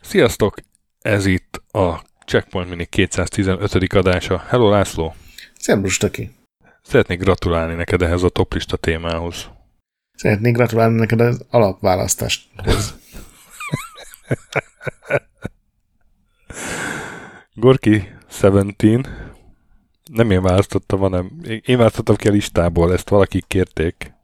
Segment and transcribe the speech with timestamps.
[0.00, 0.54] Sziasztok!
[1.00, 3.92] Ez itt a Checkpoint Mini 215.
[3.92, 4.38] adása.
[4.48, 5.14] Hello László!
[5.58, 6.30] Szerbus, Töki!
[6.82, 9.48] Szeretnék gratulálni neked ehhez a toplista témához.
[10.14, 12.94] Szeretnék gratulálni neked az alapválasztáshoz.
[17.54, 19.25] Gorki 17.
[20.16, 21.30] Nem én választottam, hanem
[21.62, 24.14] én választottam ki a listából, ezt valaki kérték.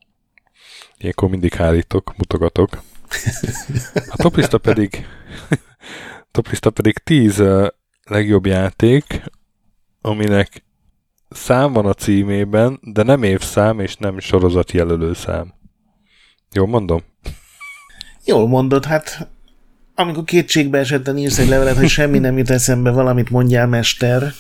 [0.99, 2.83] Ilyenkor mindig hárítok, mutogatok.
[4.09, 5.07] A toplista pedig
[6.30, 7.43] toplista pedig 10
[8.05, 9.23] legjobb játék,
[10.01, 10.65] aminek
[11.30, 15.55] szám van a címében, de nem évszám és nem sorozat jelölő szám.
[16.52, 17.01] Jól mondom?
[18.24, 19.29] Jól mondod, hát
[19.95, 24.33] amikor kétségbe esetten írsz egy levelet, hogy semmi nem jut eszembe, valamit mondjál, mester,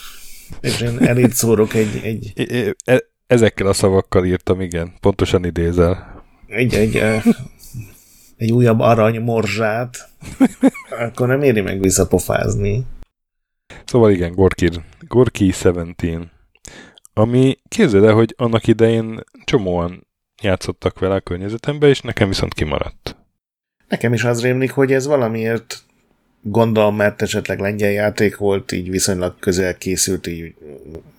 [0.60, 2.00] és én eléd szórok egy...
[2.02, 2.76] egy...
[2.84, 4.92] E- ezekkel a szavakkal írtam, igen.
[5.00, 6.22] Pontosan idézel.
[6.46, 7.02] Egy, egy,
[8.36, 10.08] egy újabb arany morzsát,
[11.06, 12.86] akkor nem éri meg visszapofázni.
[13.84, 14.68] Szóval igen, Gorki,
[15.08, 16.18] Gorki 17.
[17.14, 20.06] Ami képzeld el, hogy annak idején csomóan
[20.42, 23.16] játszottak vele a környezetembe, és nekem viszont kimaradt.
[23.88, 25.82] Nekem is az rémlik, hogy ez valamiért
[26.42, 30.54] gondolom, mert esetleg lengyel játék volt, így viszonylag közel készült, így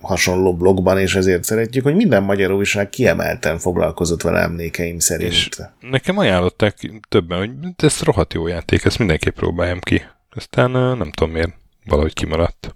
[0.00, 5.32] hasonló blogban, és ezért szeretjük, hogy minden magyar újság kiemelten foglalkozott vele emlékeim szerint.
[5.32, 5.48] És
[5.80, 6.76] nekem ajánlották
[7.08, 10.02] többen, hogy ez rohadt jó játék, ezt mindenképp próbáljam ki.
[10.30, 12.74] Aztán nem tudom miért, valahogy kimaradt.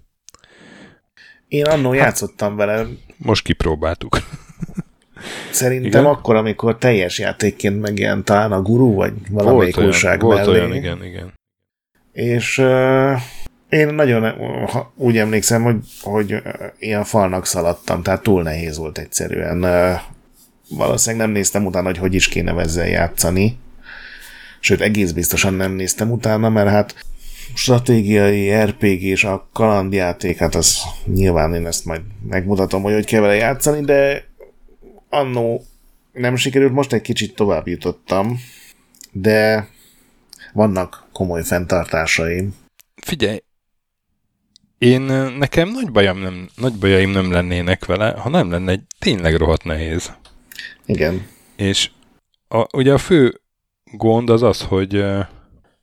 [1.47, 2.85] Én annó hát, játszottam vele.
[3.17, 4.17] Most kipróbáltuk.
[5.51, 6.05] Szerintem igen?
[6.05, 10.51] akkor, amikor teljes játékként megjelent talán a guru, vagy valamelyik volt újság olyan, mellé.
[10.51, 11.33] Volt olyan, igen, igen.
[12.11, 13.21] És uh,
[13.69, 14.33] én nagyon
[14.95, 16.41] úgy emlékszem, hogy, hogy
[16.79, 19.63] ilyen falnak szaladtam, tehát túl nehéz volt egyszerűen.
[19.63, 19.99] Uh,
[20.69, 23.57] valószínűleg nem néztem utána, hogy hogy is kéne ezzel játszani.
[24.59, 26.95] Sőt, egész biztosan nem néztem utána, mert hát
[27.53, 33.21] stratégiai RPG és a kalandjáték, hát az nyilván én ezt majd megmutatom, hogy hogy kell
[33.21, 34.27] vele játszani, de
[35.09, 35.63] annó
[36.13, 38.39] nem sikerült, most egy kicsit tovább jutottam,
[39.11, 39.67] de
[40.53, 42.55] vannak komoly fenntartásaim.
[42.95, 43.43] Figyelj,
[44.77, 45.01] én
[45.37, 49.63] nekem nagy, bajom nem, nagy bajaim nem lennének vele, ha nem lenne egy tényleg rohadt
[49.63, 50.13] nehéz.
[50.85, 51.27] Igen.
[51.55, 51.91] És
[52.47, 53.41] a, ugye a fő
[53.91, 55.05] gond az az, hogy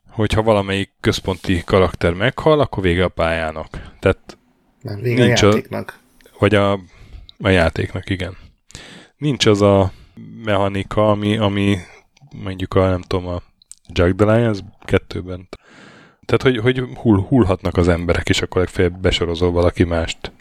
[0.08, 3.96] hogyha valamelyik központi karakter meghal, akkor vége a pályának.
[4.00, 4.38] Tehát
[4.80, 6.00] nem, vége nincs a játéknak.
[6.22, 6.72] A, vagy a,
[7.38, 8.36] a játéknak, igen.
[9.16, 9.92] Nincs az a
[10.44, 11.76] mechanika, ami, ami
[12.42, 13.42] mondjuk a, nem tudom, a
[13.88, 15.48] Jack the Lions kettőben.
[16.24, 20.32] Tehát, hogy, hogy hull, hullhatnak az emberek, és akkor legfeljebb besorozol valaki mást.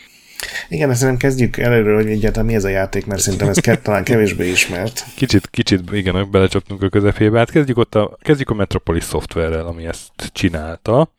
[0.70, 3.84] Igen, ezt nem kezdjük előről, hogy egyáltalán mi ez a játék, mert szerintem ez kett,
[3.84, 5.06] talán kevésbé ismert.
[5.16, 7.38] Kicsit, kicsit igen, belecsaptunk a közepébe.
[7.38, 11.12] Hát kezdjük ott a, kezdjük a Metropolis szoftverrel, ami ezt csinálta.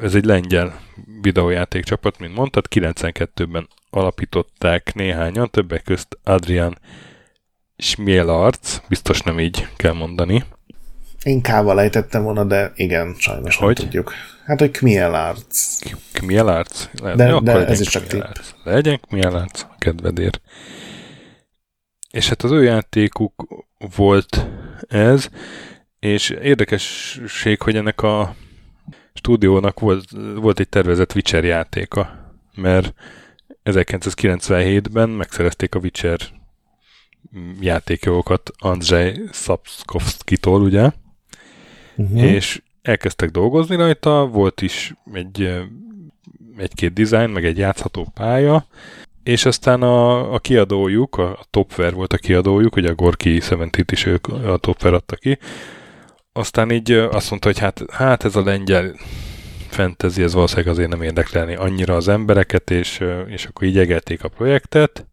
[0.00, 0.80] Ez egy lengyel
[1.20, 6.78] videójáték csapat, mint mondtad, 92-ben alapították néhányan, többek közt Adrian
[7.76, 10.44] Smielarc, biztos nem így kell mondani.
[11.24, 13.76] Én kával ejtettem volna, de igen, sajnos hogy?
[13.76, 14.12] nem tudjuk.
[14.44, 15.78] Hát, hogy Kmielarc.
[16.12, 16.88] Kmielarc?
[17.16, 18.22] De, Jó, de ez is csak tipp.
[18.64, 20.40] Legyen Kmielarc, a kedvedér.
[22.10, 23.64] És hát az ő játékuk
[23.96, 24.46] volt
[24.88, 25.28] ez,
[25.98, 28.34] és érdekesség, hogy ennek a
[29.14, 30.04] stúdiónak volt,
[30.34, 32.94] volt egy tervezett Witcher játéka, mert
[33.64, 36.18] 1997-ben megszerezték a Witcher
[37.60, 40.90] játékjogokat Andrzej Szapszkovszkitól, ugye?
[41.96, 42.22] Uh-huh.
[42.22, 45.62] És elkezdtek dolgozni rajta, volt is egy,
[46.56, 48.66] egy-két design, meg egy játszható pálya,
[49.22, 53.70] és aztán a, a kiadójuk, a, a Topware volt a kiadójuk, ugye a Gorki 70
[53.92, 55.38] is ők a Topware adta ki,
[56.32, 58.94] aztán így azt mondta, hogy hát, hát ez a lengyel
[59.68, 64.28] fantasy, ez valószínűleg azért nem érdekelni annyira az embereket, és, és akkor így egelték a
[64.28, 65.06] projektet,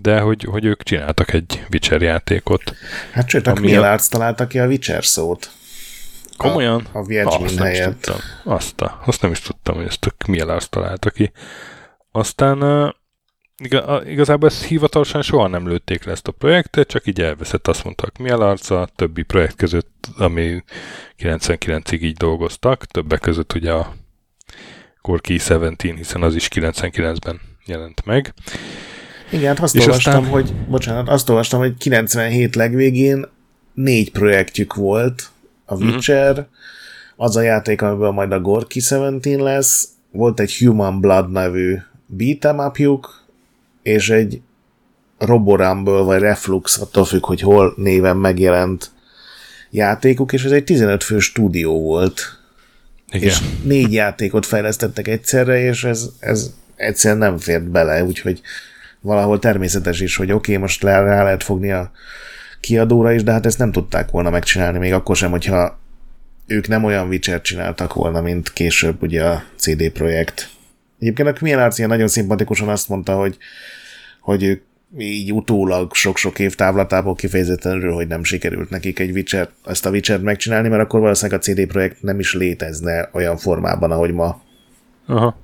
[0.00, 2.74] de hogy, hogy ők csináltak egy Witcher játékot.
[3.12, 5.50] Hát sőt, a Kmilárc találta ki a Witcher szót.
[6.42, 6.86] Komolyan?
[6.92, 8.06] A, a Virgin azt helyett.
[8.06, 11.32] Nem azt, a, azt nem is tudtam, hogy ezt a Kmilárc találta ki.
[12.10, 12.90] Aztán uh,
[14.06, 18.18] igazából ezt hivatalosan soha nem lőtték le ezt a projektet, csak így elveszett, azt mondtak
[18.18, 20.62] mi a többi projekt között, ami
[21.18, 23.94] 99-ig így dolgoztak, többek között ugye a
[25.02, 28.34] Corki 17, hiszen az is 99-ben jelent meg.
[29.30, 30.30] Igen, hát azt És olvastam, aztán...
[30.30, 33.26] hogy, bocsánat, azt olvastam, hogy 97 legvégén
[33.74, 35.30] négy projektjük volt,
[35.72, 35.88] a mhm.
[35.88, 36.46] Witcher, mm-hmm.
[37.16, 41.76] az a játék, amiben majd a Gorki 17 lesz, volt egy Human Blood nevű
[42.16, 43.24] beat'em upjuk,
[43.82, 44.40] és egy
[45.18, 48.90] Roborumble vagy Reflux, attól függ, hogy hol néven megjelent
[49.70, 52.38] játékuk, és ez egy 15 fő stúdió volt.
[53.10, 53.28] Igen.
[53.28, 58.40] És négy játékot fejlesztettek egyszerre, és ez, ez egyszerűen nem fért bele, úgyhogy
[59.00, 61.90] valahol természetes is, hogy oké, okay, most le, rá lehet fogni a
[62.62, 65.78] kiadóra is, de hát ezt nem tudták volna megcsinálni, még akkor sem, hogyha
[66.46, 70.50] ők nem olyan witcher csináltak volna, mint később ugye a CD Projekt.
[71.00, 73.36] Egyébként a Kmiel Arcia nagyon szimpatikusan azt mondta, hogy,
[74.20, 74.62] hogy ők
[74.98, 79.90] így utólag sok-sok év távlatából kifejezetten örül, hogy nem sikerült nekik egy Witcher, ezt a
[79.90, 84.42] witcher megcsinálni, mert akkor valószínűleg a CD Projekt nem is létezne olyan formában, ahogy ma
[85.06, 85.40] Aha.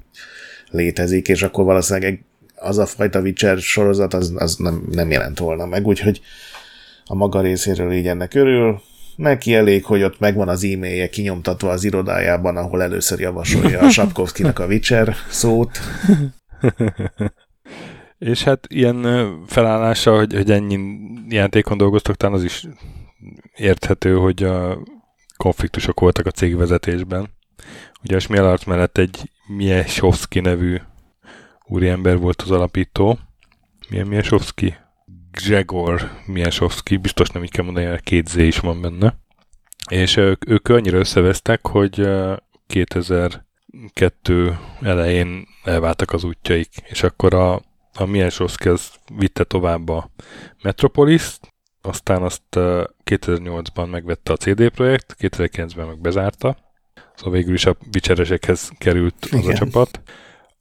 [0.70, 2.24] létezik, és akkor valószínűleg
[2.54, 6.20] az a fajta Witcher sorozat az, az nem, nem jelent volna meg, úgyhogy
[7.08, 8.80] a maga részéről így ennek örül.
[9.16, 14.58] Neki elég, hogy ott megvan az e-mailje kinyomtatva az irodájában, ahol először javasolja a Sapkowski-nak
[14.58, 15.78] a Witcher szót.
[18.18, 20.78] És hát ilyen felállása, hogy, hogy ennyi
[21.28, 22.66] játékon dolgoztak, talán az is
[23.56, 24.78] érthető, hogy a
[25.36, 27.28] konfliktusok voltak a cégvezetésben.
[28.04, 30.76] Ugye a Smielart mellett egy Miesowski nevű
[31.66, 33.18] úriember volt az alapító.
[33.88, 34.74] Milyen Miesowski?
[35.46, 39.18] Gregor Miesowski, biztos nem így kell mondani, mert két Z is van benne.
[39.90, 42.08] És ők, ők annyira összevesztek, hogy
[42.66, 47.54] 2002 elején elváltak az útjaik, és akkor a,
[47.94, 50.10] a Miesowski az vitte tovább a
[50.62, 51.38] Metropolis,
[51.82, 52.42] aztán azt
[53.04, 56.56] 2008-ban megvette a CD Projekt, 2009-ben meg bezárta,
[57.14, 59.50] szóval végül is a vicseresekhez került az Igen.
[59.50, 60.00] a csapat.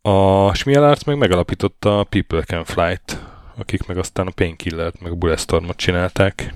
[0.01, 3.19] A Schmielarts meg megalapította a People Can Flight,
[3.57, 6.53] akik meg aztán a Painkillert, meg a Bulletstormot csinálták.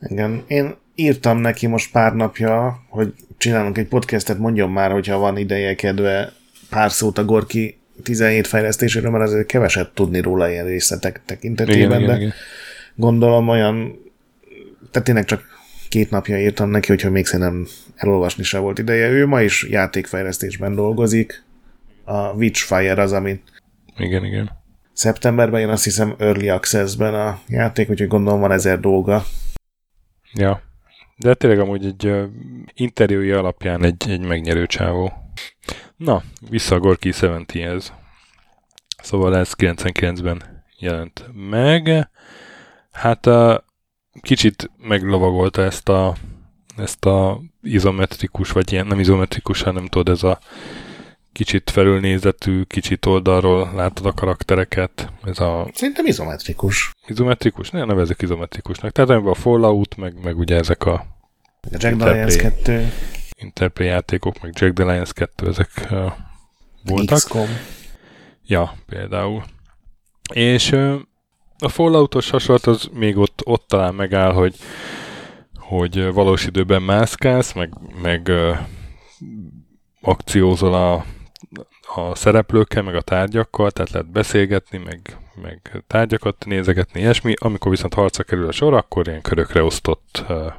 [0.00, 5.36] Igen, én írtam neki most pár napja, hogy csinálunk egy podcastet, mondjon már, hogyha van
[5.36, 6.32] ideje, kedve
[6.70, 11.98] pár szót a Gorki 17 fejlesztéséről, mert azért keveset tudni róla ilyen részletek tekintetében, igen,
[11.98, 12.32] de igen, igen.
[12.94, 13.98] gondolom olyan,
[14.90, 15.44] tehát tényleg csak
[15.88, 17.66] két napja írtam neki, hogyha még nem
[17.96, 19.08] elolvasni se volt ideje.
[19.08, 21.44] Ő ma is játékfejlesztésben dolgozik,
[22.04, 23.42] a Witchfire az, amit
[23.96, 24.57] igen, igen.
[24.98, 29.24] Szeptemberben jön azt hiszem Early Access-ben a játék, úgyhogy gondolom van ezer dolga.
[30.32, 30.62] Ja,
[31.16, 32.24] de tényleg amúgy egy uh,
[32.74, 35.12] interjúja alapján egy, egy megnyerő csávó.
[35.96, 37.86] Na, vissza a Gorky 70-hez.
[39.02, 42.10] Szóval ez 99-ben jelent meg.
[42.90, 43.54] Hát uh,
[44.20, 46.14] kicsit meglovagolta ezt a
[46.76, 50.38] ezt a izometrikus, vagy ilyen nem izometrikus, hanem tudod, ez a
[51.38, 55.12] kicsit felülnézetű, kicsit oldalról látod a karaktereket.
[55.24, 55.70] Ez a...
[55.74, 56.94] Szerintem izometrikus.
[57.06, 57.70] Izometrikus?
[57.70, 58.92] Ne, nevezzük izometrikusnak.
[58.92, 60.92] Tehát ebben a Fallout, meg, meg ugye ezek a...
[61.60, 62.92] A Jack the Lions 2.
[63.36, 66.12] Interplay játékok, meg Jack the Lions 2, ezek uh,
[66.84, 67.16] voltak.
[67.16, 67.48] XCOM.
[68.46, 69.44] Ja, például.
[70.32, 70.94] És uh,
[71.58, 74.54] a Falloutos hasonlat az még ott, ott talán megáll, hogy
[75.58, 78.56] hogy valós időben mászkálsz, meg, meg uh,
[80.00, 81.04] akciózol a
[81.94, 87.34] a szereplőkkel, meg a tárgyakkal, tehát lehet beszélgetni, meg, meg tárgyakat nézegetni, ilyesmi.
[87.38, 90.52] Amikor viszont harca kerül a sor, akkor ilyen körökre osztott uh,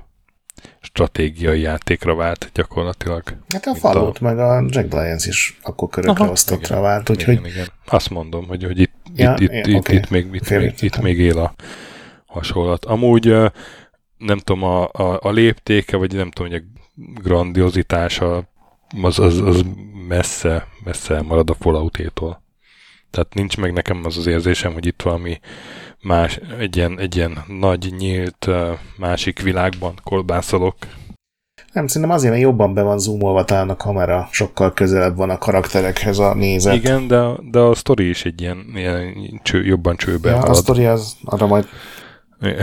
[0.82, 3.24] stratégiai játékra vált gyakorlatilag.
[3.50, 4.24] Hát a Fallout, a...
[4.24, 7.34] meg a Jack Lions is akkor körökre Aha, osztottra igen, vált, úgyhogy...
[7.34, 7.68] Igen, igen.
[7.86, 9.96] Azt mondom, hogy, hogy itt, ja, itt, itt, okay.
[9.96, 11.54] itt, még, itt, még, itt még él a
[12.26, 12.86] hasonlat.
[12.86, 13.52] Amúgy uh,
[14.18, 16.80] nem tudom, a, a, a léptéke, vagy nem tudom, hogy a
[17.22, 18.50] grandiozitása
[19.02, 19.64] az, az, az
[20.08, 22.42] messze, messze marad a Fallout-tól.
[23.12, 25.40] Tehát nincs meg nekem az az érzésem, hogy itt valami
[26.02, 28.48] más, egy ilyen, egy ilyen nagy, nyílt
[28.98, 30.76] másik világban kolbászolok.
[31.74, 35.38] Nem, szerintem azért, mert jobban be van zoomolva talán a kamera, sokkal közelebb van a
[35.38, 36.76] karakterekhez a nézet.
[36.76, 40.50] Igen, de, de a sztori is egy ilyen, ilyen cső, jobban csőbe ja, halad.
[40.50, 41.68] a sztori az arra majd...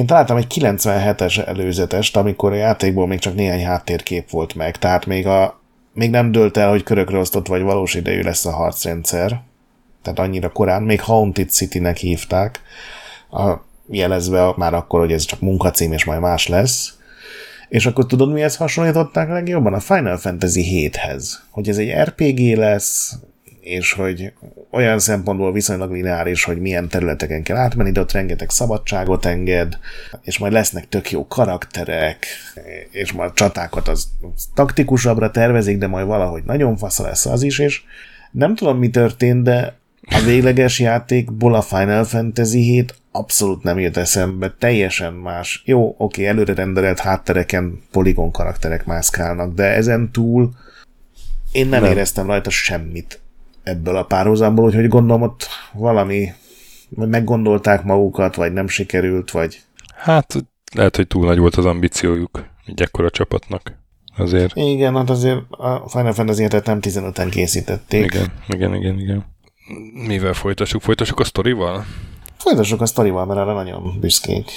[0.00, 5.06] Én találtam egy 97-es előzetest, amikor a játékból még csak néhány háttérkép volt meg, tehát
[5.06, 5.60] még, a,
[5.92, 9.42] még nem dölt el, hogy körökre osztott vagy valós idejű lesz a harcrendszer,
[10.02, 12.60] tehát annyira korán, még Haunted City-nek hívták,
[13.30, 13.52] a,
[13.90, 16.94] jelezve már akkor, hogy ez csak munkacím, és majd más lesz.
[17.68, 19.74] És akkor tudod, mihez hasonlították legjobban?
[19.74, 21.24] A Final Fantasy 7-hez.
[21.50, 23.18] Hogy ez egy RPG lesz,
[23.70, 24.32] és hogy
[24.70, 29.78] olyan szempontból viszonylag lineáris, hogy milyen területeken kell átmenni, de ott rengeteg szabadságot enged,
[30.22, 32.26] és majd lesznek tök jó karakterek,
[32.90, 34.08] és majd csatákat az
[34.54, 37.82] taktikusabbra tervezik, de majd valahogy nagyon fasza lesz az is, és
[38.30, 43.96] nem tudom, mi történt, de a végleges játékból a Final Fantasy 7 abszolút nem jött
[43.96, 45.62] eszembe, teljesen más.
[45.64, 50.50] Jó, oké, előre renderelt háttereken poligon karakterek mászkálnak, de ezen túl
[51.52, 51.90] én nem, nem.
[51.90, 53.20] éreztem rajta semmit
[53.62, 56.32] ebből a párhuzamból, úgyhogy gondolom ott valami,
[56.88, 59.62] vagy meggondolták magukat, vagy nem sikerült, vagy...
[59.96, 63.78] Hát lehet, hogy túl nagy volt az ambíciójuk egy ekkora csapatnak.
[64.16, 64.56] Azért.
[64.56, 68.04] Igen, hát azért a Final Fantasy 7 nem 15-en készítették.
[68.04, 69.24] Igen, igen, igen, igen.
[70.06, 70.82] Mivel folytassuk?
[70.82, 71.84] Folytassuk a sztorival?
[72.36, 74.50] Folytassuk a sztorival, mert arra nagyon büszkék.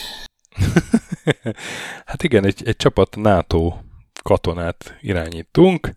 [2.06, 3.74] hát igen, egy, egy csapat NATO
[4.24, 5.90] katonát irányítunk,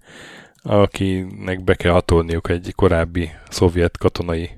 [0.66, 4.50] akinek be kell hatolniuk egy korábbi szovjet katonai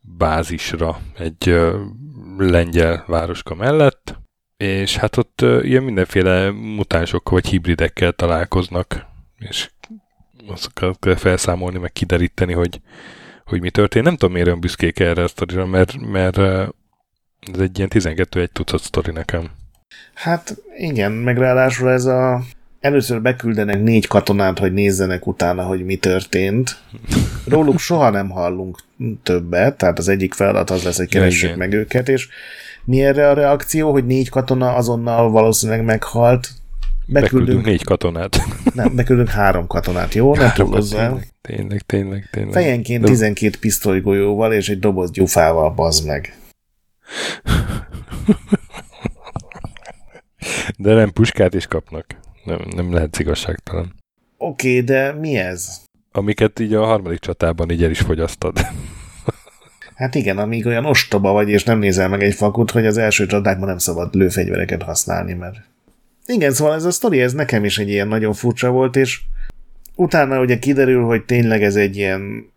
[0.00, 1.60] bázisra egy
[2.38, 4.18] lengyel városka mellett,
[4.56, 9.06] és hát ott ilyen mindenféle mutánsokkal vagy hibridekkel találkoznak,
[9.38, 9.70] és
[10.46, 12.80] azokat kell felszámolni, meg kideríteni, hogy,
[13.44, 14.04] hogy mi történt.
[14.04, 16.38] Nem tudom, miért olyan büszkék erre a sztorira, mert, mert
[17.40, 19.50] ez egy ilyen 12 egy tucat sztori nekem.
[20.14, 22.42] Hát igen, meg ráadásul ez a
[22.80, 26.78] először beküldenek négy katonát, hogy nézzenek utána, hogy mi történt.
[27.46, 28.78] Róluk soha nem hallunk
[29.22, 32.28] többet, tehát az egyik feladat az lesz, hogy keressük meg őket, és
[32.84, 36.48] mi erre a reakció, hogy négy katona azonnal valószínűleg meghalt?
[37.06, 38.42] Beküldünk, beküldünk négy katonát.
[38.74, 40.34] Nem, beküldünk három katonát, jó?
[40.34, 41.20] Ne túlozzál.
[41.40, 42.52] Tényleg, tényleg, tényleg.
[42.52, 43.08] Fejenként De...
[43.08, 46.38] 12 pisztolygolyóval és egy doboz gyufával, bazd meg.
[50.76, 52.19] De nem puskát is kapnak.
[52.50, 53.94] Nem, nem lehet igazságtalan.
[54.36, 55.80] Oké, okay, de mi ez?
[56.12, 58.58] Amiket így a harmadik csatában így el is fogyasztad.
[59.94, 63.26] Hát igen, amíg olyan ostoba vagy, és nem nézel meg egy fakut, hogy az első
[63.26, 65.56] csatákban nem szabad lőfegyvereket használni, mert...
[66.26, 69.20] Igen, szóval ez a sztori, ez nekem is egy ilyen nagyon furcsa volt, és
[69.94, 72.52] utána ugye kiderül, hogy tényleg ez egy ilyen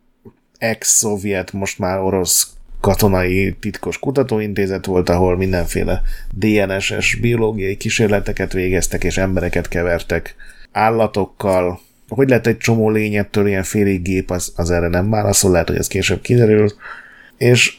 [0.58, 6.02] ex-szovjet, most már orosz katonai titkos kutatóintézet volt, ahol mindenféle
[6.36, 10.36] DNS-es biológiai kísérleteket végeztek, és embereket kevertek
[10.72, 11.80] állatokkal.
[12.08, 15.78] Hogy lett egy csomó lényettől ilyen félig gép, az, az erre nem válaszol, lehet, hogy
[15.78, 16.68] ez később kiderül.
[17.38, 17.78] És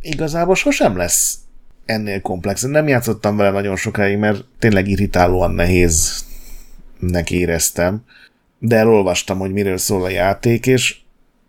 [0.00, 1.38] igazából sosem lesz
[1.84, 2.62] ennél komplex.
[2.62, 6.24] Nem játszottam vele nagyon sokáig, mert tényleg irritálóan nehéz
[6.98, 8.04] neki éreztem,
[8.58, 11.01] de elolvastam, hogy miről szól a játék, és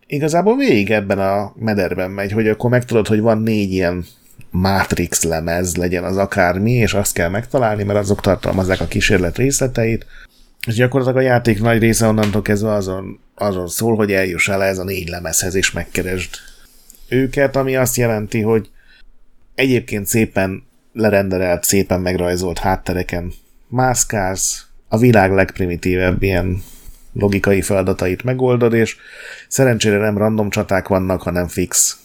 [0.07, 4.05] igazából végig ebben a mederben megy, hogy akkor megtudod, hogy van négy ilyen
[4.51, 10.05] Matrix lemez, legyen az akármi, és azt kell megtalálni, mert azok tartalmazzák a kísérlet részleteit,
[10.67, 14.77] és gyakorlatilag a játék nagy része onnantól kezdve azon, azon szól, hogy eljuss el ez
[14.77, 16.29] a négy lemezhez, és megkeresd
[17.07, 18.69] őket, ami azt jelenti, hogy
[19.55, 23.33] egyébként szépen lerenderelt, szépen megrajzolt háttereken
[23.67, 26.63] mászkálsz, a világ legprimitívebb ilyen
[27.13, 28.97] logikai feladatait megoldod, és
[29.47, 31.99] szerencsére nem random csaták vannak, hanem fix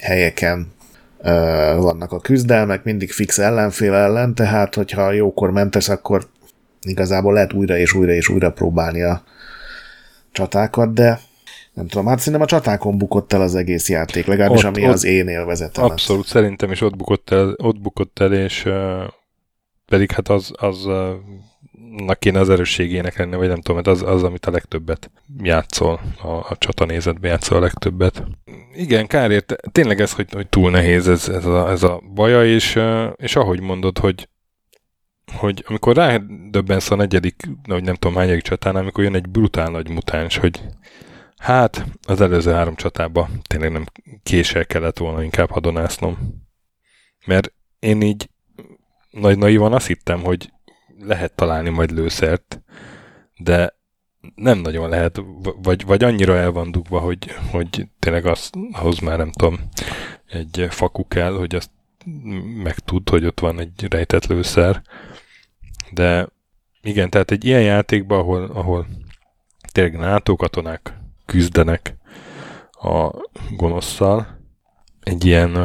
[0.00, 0.72] helyeken
[1.18, 1.30] ö,
[1.78, 6.26] vannak a küzdelmek, mindig fix ellenfél ellen, tehát hogyha jókor mentes, akkor
[6.80, 9.22] igazából lehet újra és újra és újra próbálni a
[10.32, 11.20] csatákat, de
[11.72, 14.92] nem tudom, hát szerintem a csatákon bukott el az egész játék, legalábbis ott, ami ott,
[14.92, 15.84] az én élvezetem.
[15.84, 19.02] Abszolút, szerintem is ott bukott el, ott bukott el és uh,
[19.86, 21.10] pedig hát az, az uh,
[22.18, 25.10] kéne az erősségének lenni, vagy nem tudom, mert az, az amit a legtöbbet
[25.42, 28.24] játszol, a, a csatanézetben játszol a legtöbbet.
[28.74, 32.78] Igen, kárért, tényleg ez, hogy, hogy túl nehéz ez, ez, a, ez a baja, és,
[33.16, 34.28] és ahogy mondod, hogy
[35.32, 39.88] hogy amikor rádöbbensz a negyedik, vagy nem tudom hányadik csatán, amikor jön egy brutál nagy
[39.88, 40.62] mutáns, hogy
[41.36, 43.84] hát az előző három csatába tényleg nem
[44.22, 46.18] késel kellett volna inkább hadonásznom.
[47.26, 48.30] Mert én így
[49.10, 50.52] nagy naivan azt hittem, hogy
[51.00, 52.60] lehet találni majd lőszert,
[53.36, 53.76] de
[54.34, 55.22] nem nagyon lehet,
[55.62, 59.58] vagy, vagy annyira el van dugva, hogy, hogy tényleg az, ahhoz már nem tudom,
[60.26, 61.70] egy faku kell, hogy azt
[62.62, 64.82] megtud, hogy ott van egy rejtett lőszer.
[65.90, 66.28] De
[66.82, 68.86] igen, tehát egy ilyen játékban, ahol, ahol
[69.72, 71.96] tényleg NATO katonák küzdenek
[72.70, 73.10] a
[73.50, 74.38] gonoszszal,
[75.02, 75.56] egy ilyen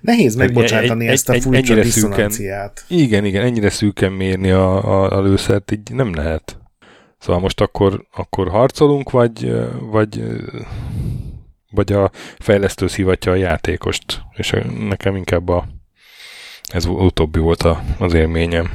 [0.00, 2.84] Nehéz megbocsátani egy, ezt a furcsa egy, diszonanciát.
[2.88, 6.58] Szűken, igen, igen, ennyire szűken mérni a, a, a lőszert, így nem lehet.
[7.18, 10.22] Szóval most akkor, akkor harcolunk, vagy, vagy,
[11.70, 14.54] vagy a fejlesztő szivatja a játékost, és
[14.88, 15.68] nekem inkább a,
[16.72, 18.70] ez utóbbi volt a, az élményem.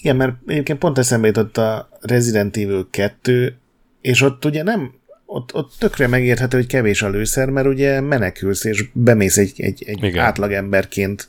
[0.00, 3.58] Igen, mert egyébként pont eszembe jutott a Resident Evil 2,
[4.00, 4.94] és ott ugye nem
[5.34, 9.84] ott, ott tökre megérthető, hogy kevés a lőszer, mert ugye menekülsz, és bemész egy, egy,
[9.86, 11.28] egy átlagemberként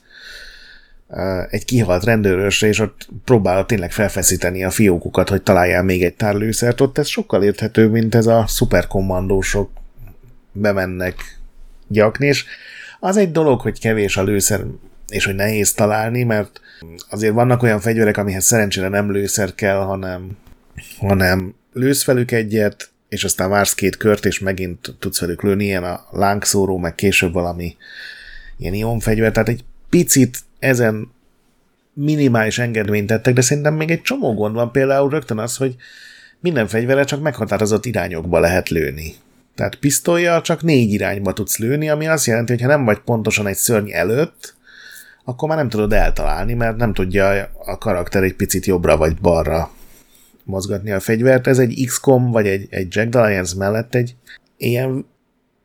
[1.49, 6.35] egy kihalt rendőrösre, és ott próbál tényleg felfeszíteni a fiókukat, hogy találjál még egy tár
[6.35, 9.69] lőszert, ott ez sokkal érthetőbb, mint ez a szuperkommandósok
[10.51, 11.39] bemennek
[11.87, 12.45] gyakni, és
[12.99, 14.61] az egy dolog, hogy kevés a lőszer,
[15.07, 16.61] és hogy nehéz találni, mert
[17.09, 20.37] azért vannak olyan fegyverek, amihez szerencsére nem lőszer kell, hanem,
[20.99, 25.83] hanem lősz velük egyet, és aztán vársz két kört, és megint tudsz velük lőni, ilyen
[25.83, 27.75] a lángszóró, meg később valami
[28.57, 31.11] ilyen ionfegyver, tehát egy picit ezen
[31.93, 35.75] minimális engedményt tettek, de szerintem még egy csomó gond van, például rögtön az, hogy
[36.39, 39.13] minden fegyvere csak meghatározott irányokba lehet lőni.
[39.55, 43.47] Tehát pisztolyjal csak négy irányba tudsz lőni, ami azt jelenti, hogy ha nem vagy pontosan
[43.47, 44.55] egy szörny előtt,
[45.23, 49.71] akkor már nem tudod eltalálni, mert nem tudja a karakter egy picit jobbra vagy balra
[50.45, 51.47] mozgatni a fegyvert.
[51.47, 54.15] Ez egy XCOM vagy egy, egy Jack Alliance mellett egy
[54.57, 55.05] ilyen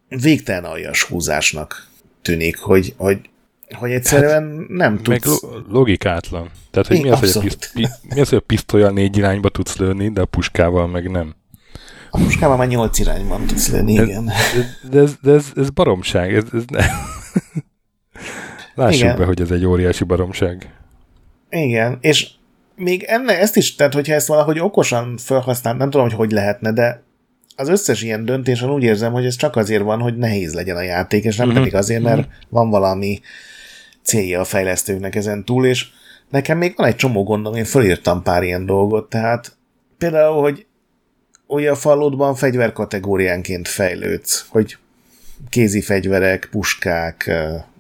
[0.08, 1.88] végtelen aljas húzásnak
[2.22, 3.20] tűnik, hogy, hogy,
[3.75, 5.42] hogy egyszerűen hát, nem tudsz...
[5.42, 6.50] Meg logikátlan.
[6.70, 7.72] Tehát, hogy mi az, hogy a, piszt,
[8.14, 11.34] mi az, hogy a pisztolyal négy irányba tudsz lőni, de a puskával meg nem.
[12.10, 14.25] A puskával már nyolc irányban tudsz lőni, de, igen.
[14.25, 16.34] De, de, ez, de ez, ez baromság.
[16.34, 16.84] Ez, ez ne.
[18.75, 19.16] Lássuk igen.
[19.16, 20.75] be, hogy ez egy óriási baromság.
[21.50, 22.30] Igen, és
[22.80, 26.72] még enne, ezt is, tehát hogyha ezt valahogy okosan felhasznál, nem tudom, hogy hogy lehetne,
[26.72, 27.02] de
[27.56, 30.82] az összes ilyen döntésen úgy érzem, hogy ez csak azért van, hogy nehéz legyen a
[30.82, 31.62] játék, és nem uh-huh.
[31.62, 32.32] pedig azért, mert uh-huh.
[32.49, 33.20] van valami
[34.02, 35.87] célja a fejlesztőknek ezen túl, és
[36.28, 39.56] nekem még van egy csomó gondom, én fölírtam pár ilyen dolgot, tehát
[39.99, 40.66] például, hogy
[41.46, 44.76] ugye a falódban fegyverkategóriánként fejlődsz, hogy
[45.49, 47.30] kézi fegyverek, puskák,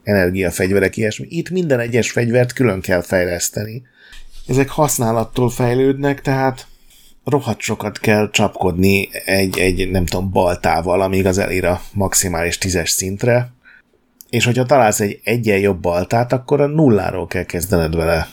[0.02, 1.26] energiafegyverek, ilyesmi.
[1.30, 3.82] Itt minden egyes fegyvert külön kell fejleszteni.
[4.50, 6.66] Ezek használattól fejlődnek, tehát
[7.24, 12.90] rohadt sokat kell csapkodni egy, egy nem tudom, baltával, amíg az elér a maximális tízes
[12.90, 13.52] szintre,
[14.30, 18.28] és hogyha találsz egy egyen jobb baltát, akkor a nulláról kell kezdened vele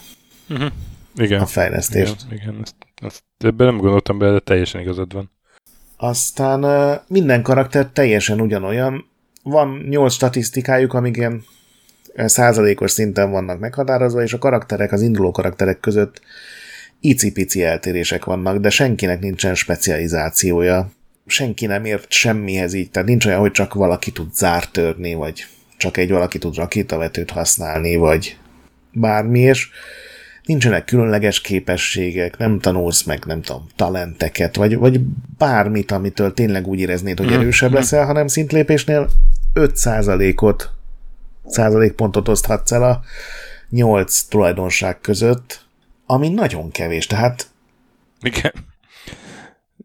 [0.49, 0.71] uh-huh.
[1.15, 1.41] igen.
[1.41, 2.25] a fejlesztést.
[2.31, 2.59] Igen, igen.
[2.61, 5.31] Ezt, ezt, ebben nem gondoltam bele, de teljesen igazad van.
[5.97, 9.09] Aztán minden karakter teljesen ugyanolyan.
[9.43, 11.43] Van nyolc statisztikájuk, amik ilyen
[12.25, 16.21] százalékos szinten vannak meghatározva, és a karakterek, az induló karakterek között
[16.99, 20.91] icipici eltérések vannak, de senkinek nincsen specializációja.
[21.25, 25.45] Senki nem ért semmihez így, tehát nincs olyan, hogy csak valaki tud zártörni, vagy
[25.77, 28.37] csak egy valaki tud rakétavetőt használni, vagy
[28.91, 29.69] bármi, és
[30.45, 34.99] nincsenek különleges képességek, nem tanulsz meg, nem tudom, talenteket, vagy, vagy
[35.37, 37.39] bármit, amitől tényleg úgy éreznéd, hogy mhm.
[37.39, 37.77] erősebb mhm.
[37.77, 39.09] leszel, hanem szintlépésnél
[39.53, 40.71] 5%-ot,
[41.47, 43.01] százalékpontot oszthatsz el a
[43.69, 45.65] 8 tulajdonság között,
[46.05, 47.47] ami nagyon kevés, tehát...
[48.21, 48.53] Igen.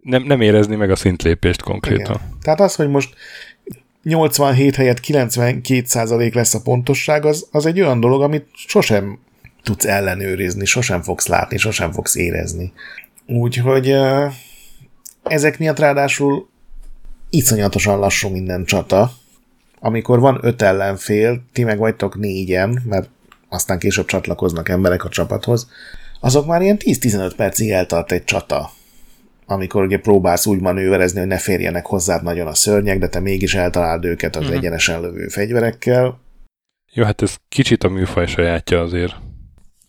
[0.03, 2.15] Nem, nem érezni meg a szintlépést konkrétan.
[2.15, 2.39] Igen.
[2.41, 3.15] Tehát az, hogy most
[4.03, 9.19] 87 helyett 92 százalék lesz a pontosság, az, az egy olyan dolog, amit sosem
[9.63, 12.73] tudsz ellenőrizni, sosem fogsz látni, sosem fogsz érezni.
[13.27, 13.97] Úgyhogy
[15.23, 16.49] ezek miatt ráadásul
[17.31, 19.13] iszonyatosan lassú minden csata.
[19.85, 23.09] Amikor van öt ellenfél, ti meg vagytok négyen, mert
[23.49, 25.71] aztán később csatlakoznak emberek a csapathoz,
[26.21, 28.71] azok már ilyen 10-15 percig eltart egy csata,
[29.47, 33.55] amikor ugye próbálsz úgy manőverezni, hogy ne férjenek hozzád nagyon a szörnyek, de te mégis
[33.55, 34.57] eltaláld őket az uh-huh.
[34.57, 36.21] egyenesen lövő fegyverekkel.
[36.93, 39.15] Jó, hát ez kicsit a műfaj sajátja azért.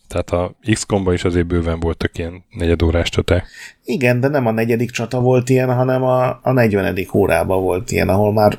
[0.08, 3.46] Tehát a x is azért bőven voltak ilyen negyedórás csaták.
[3.84, 7.06] Igen, de nem a negyedik csata volt ilyen, hanem a, a 40.
[7.12, 8.58] órában volt ilyen, ahol már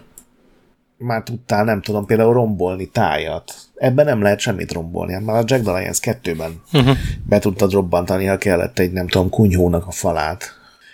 [0.97, 3.53] már tudtál, nem tudom, például rombolni tájat.
[3.75, 5.13] Ebben nem lehet semmit rombolni.
[5.13, 6.97] Hát már a Jack Alliance 2-ben uh-huh.
[7.25, 10.43] be tudtad robbantani, ha kellett egy, nem tudom, kunyhónak a falát.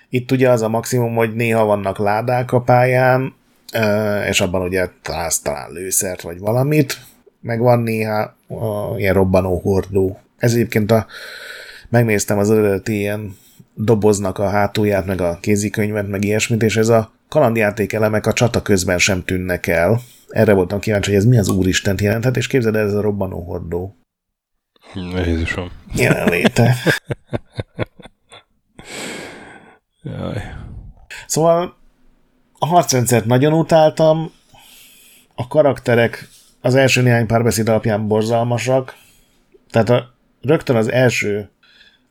[0.09, 3.33] Itt ugye az a maximum, hogy néha vannak ládák a pályán,
[4.29, 6.97] és abban ugye találsz talán lőszert vagy valamit,
[7.41, 8.35] meg van néha
[8.97, 10.19] ilyen robbanó hordó.
[10.37, 11.05] Ez egyébként a,
[11.89, 13.37] megnéztem az eredeti ilyen
[13.73, 18.61] doboznak a hátulját, meg a kézikönyvet, meg ilyesmit, és ez a kalandjáték elemek a csata
[18.61, 20.01] közben sem tűnnek el.
[20.27, 23.95] Erre voltam kíváncsi, hogy ez mi az úristen jelenthet, és képzeld ez a robbanó hordó.
[25.25, 25.71] Jézusom.
[25.95, 26.73] Jelenléte.
[30.03, 30.41] Jaj.
[31.27, 31.77] Szóval
[32.59, 34.31] a harcrendszert nagyon utáltam,
[35.35, 36.27] a karakterek
[36.61, 38.95] az első néhány párbeszéd alapján borzalmasak,
[39.69, 41.49] tehát a, rögtön az első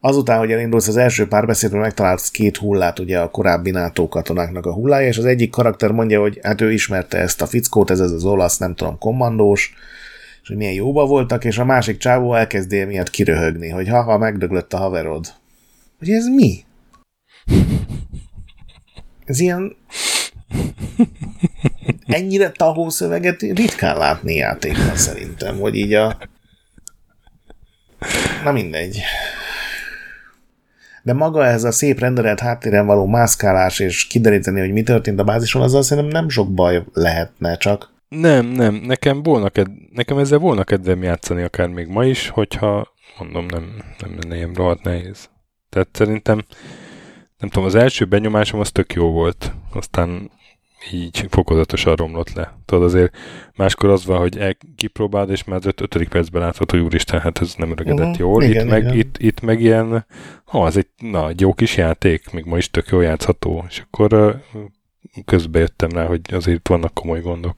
[0.02, 4.72] Azután, hogy elindulsz az első párbeszédben, megtalálsz két hullát, ugye a korábbi NATO katonáknak a
[4.72, 8.24] hullája, és az egyik karakter mondja, hogy hát ő ismerte ezt a fickót, ez, az
[8.24, 9.74] olasz, nem tudom, kommandós,
[10.42, 14.72] és hogy milyen jóba voltak, és a másik csávó elkezdi miatt kiröhögni, hogy ha-ha, megdöglött
[14.72, 15.26] a haverod.
[15.98, 16.64] Hogy ez mi?
[19.24, 19.76] Ez ilyen
[22.06, 26.18] ennyire tahó szöveget ritkán látni játékban szerintem, hogy így a
[28.44, 29.00] Na mindegy
[31.02, 35.24] de maga ez a szép renderelt háttéren való mászkálás és kideríteni, hogy mi történt a
[35.24, 37.92] bázison, azzal szerintem nem sok baj lehetne csak.
[38.08, 42.88] Nem, nem, nekem, volna ked- nekem ezzel volna kedvem játszani akár még ma is, hogyha
[43.18, 45.28] mondom, nem, nem lenne ilyen rohadt nehéz.
[45.68, 46.44] Tehát szerintem
[47.38, 50.30] nem tudom, az első benyomásom az tök jó volt, aztán
[50.92, 52.58] így fokozatosan romlott le.
[52.64, 53.16] Tudod, azért
[53.56, 57.20] máskor az van, hogy el, kipróbáld, és már az öt, ötödik percben látod, hogy úristen,
[57.20, 58.18] hát ez nem öregedett uh-huh.
[58.18, 58.42] jól.
[58.42, 58.82] Igen, itt, igen.
[58.82, 60.06] Meg, itt, itt meg ilyen,
[60.44, 63.82] ha, ez egy, na, egy jó kis játék, még ma is tök jó játszható, és
[63.90, 64.40] akkor
[65.24, 67.54] közbe jöttem rá, hogy azért vannak komoly gondok.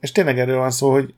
[0.00, 1.14] És tényleg erről van szó, hogy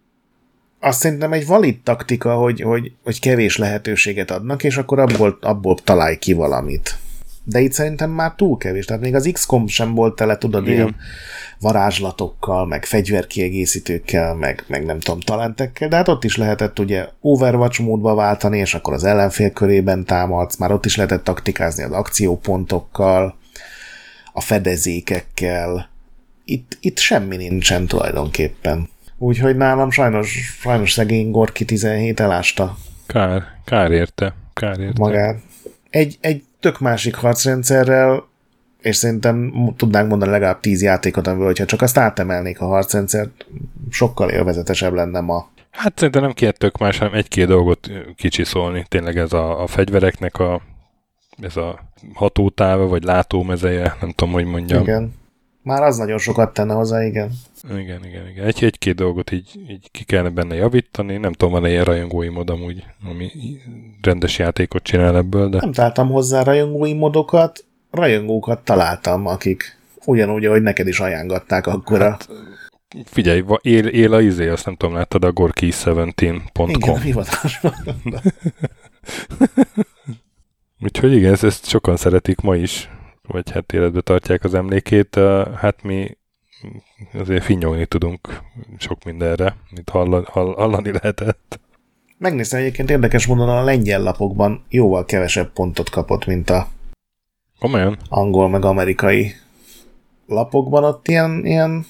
[0.80, 5.76] azt szerintem egy valid taktika, hogy, hogy, hogy kevés lehetőséget adnak, és akkor abból, abból
[5.84, 6.98] találj ki valamit.
[7.44, 8.85] De itt szerintem már túl kevés.
[8.85, 10.74] Tehát még az XCOM sem volt tele, tudod, Igen.
[10.74, 10.96] ilyen
[11.61, 17.81] varázslatokkal, meg fegyverkiegészítőkkel, meg, meg nem tudom, talentekkel, de hát ott is lehetett ugye Overwatch
[17.81, 23.37] módba váltani, és akkor az ellenfél körében támadsz, már ott is lehetett taktikázni az akciópontokkal,
[24.33, 25.90] a fedezékekkel.
[26.44, 28.88] Itt, itt semmi nincsen tulajdonképpen.
[29.18, 32.76] Úgyhogy nálam sajnos, sajnos szegény Gorki 17 elásta.
[33.07, 34.35] Kár, kár érte.
[34.52, 35.00] Kár érte.
[35.00, 35.38] Magát.
[35.90, 38.25] Egy, egy tök másik harcrendszerrel,
[38.81, 43.46] és szerintem tudnánk mondani legalább tíz játékot, amiből, hogyha csak azt átemelnék a harcrendszert,
[43.90, 45.51] sokkal élvezetesebb lenne ma.
[45.70, 48.85] Hát szerintem nem két tök más, hanem egy-két dolgot kicsiszolni.
[48.88, 50.61] Tényleg ez a, a fegyvereknek a
[51.40, 51.79] ez a
[52.14, 54.83] hatótáva, vagy látómezeje, nem tudom, hogy mondjam.
[54.83, 55.12] Igen.
[55.62, 57.33] Már az nagyon sokat tenne hozzá, igen.
[57.64, 58.46] Igen, igen, igen.
[58.46, 61.16] Egy, egy-két dolgot így, így ki kellene benne javítani.
[61.16, 63.31] Nem tudom, van-e ilyen rajongói mod amúgy, ami
[64.01, 65.59] rendes játékot csinál ebből, de...
[65.61, 72.29] Nem találtam hozzá rajongói modokat, rajongókat találtam, akik ugyanúgy, ahogy neked is ajánlatták akkor hát,
[73.05, 76.68] Figyelj, él, él a izé, azt nem tudom, láttad a gorki17.com.
[76.68, 77.75] Igen, hivatásban.
[80.85, 82.90] Úgyhogy igen, ezt, ezt sokan szeretik ma is,
[83.32, 85.18] vagy hát életbe tartják az emlékét.
[85.56, 86.16] Hát mi
[87.12, 88.40] azért finnyogni tudunk
[88.78, 91.60] sok mindenre, mint hall, hall, hallani lehetett.
[92.18, 96.68] Megnéztem egyébként érdekes módon a lengyel lapokban jóval kevesebb pontot kapott, mint a
[97.58, 97.98] Komolyan?
[98.08, 99.32] angol meg amerikai
[100.26, 100.84] lapokban.
[100.84, 101.86] Ott ilyen, ilyen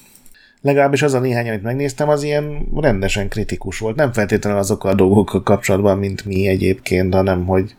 [0.61, 3.95] legalábbis az a néhány, amit megnéztem, az ilyen rendesen kritikus volt.
[3.95, 7.75] Nem feltétlenül azokkal a dolgokkal kapcsolatban, mint mi egyébként, hanem hogy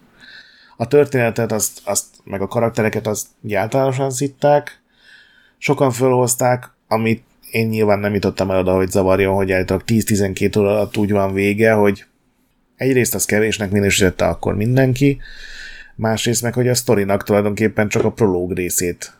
[0.76, 4.82] a történetet, azt, azt, meg a karaktereket azt általánosan szitták,
[5.58, 10.70] sokan fölhozták, amit én nyilván nem jutottam el oda, hogy zavarjon, hogy állítólag 10-12 óra
[10.70, 12.04] alatt úgy van vége, hogy
[12.76, 15.18] egyrészt az kevésnek minősítette akkor mindenki,
[15.94, 19.12] másrészt meg, hogy a sztorinak tulajdonképpen csak a prológ részét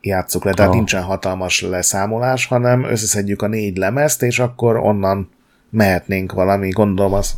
[0.00, 0.76] játsszuk le, tehát oh.
[0.76, 5.30] nincsen hatalmas leszámolás, hanem összeszedjük a négy lemezt, és akkor onnan
[5.70, 7.34] mehetnénk valami, gondolom az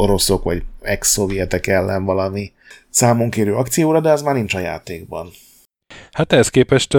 [0.00, 2.52] oroszok vagy ex-szovjetek ellen valami
[2.90, 5.28] számonkérő akcióra, de ez már nincs a játékban.
[6.10, 6.96] Hát ehhez képest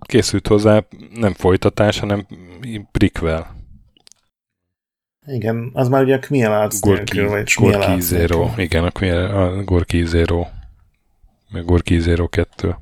[0.00, 0.84] készült hozzá
[1.14, 2.26] nem folytatás, hanem
[2.92, 3.62] prequel.
[5.26, 8.50] Igen, az már ugye a Kmielác Gorki, vagy Gorki Zero.
[8.56, 10.46] Igen, a, a Gorki Zero.
[11.50, 12.76] Meg Gorki Zero 2.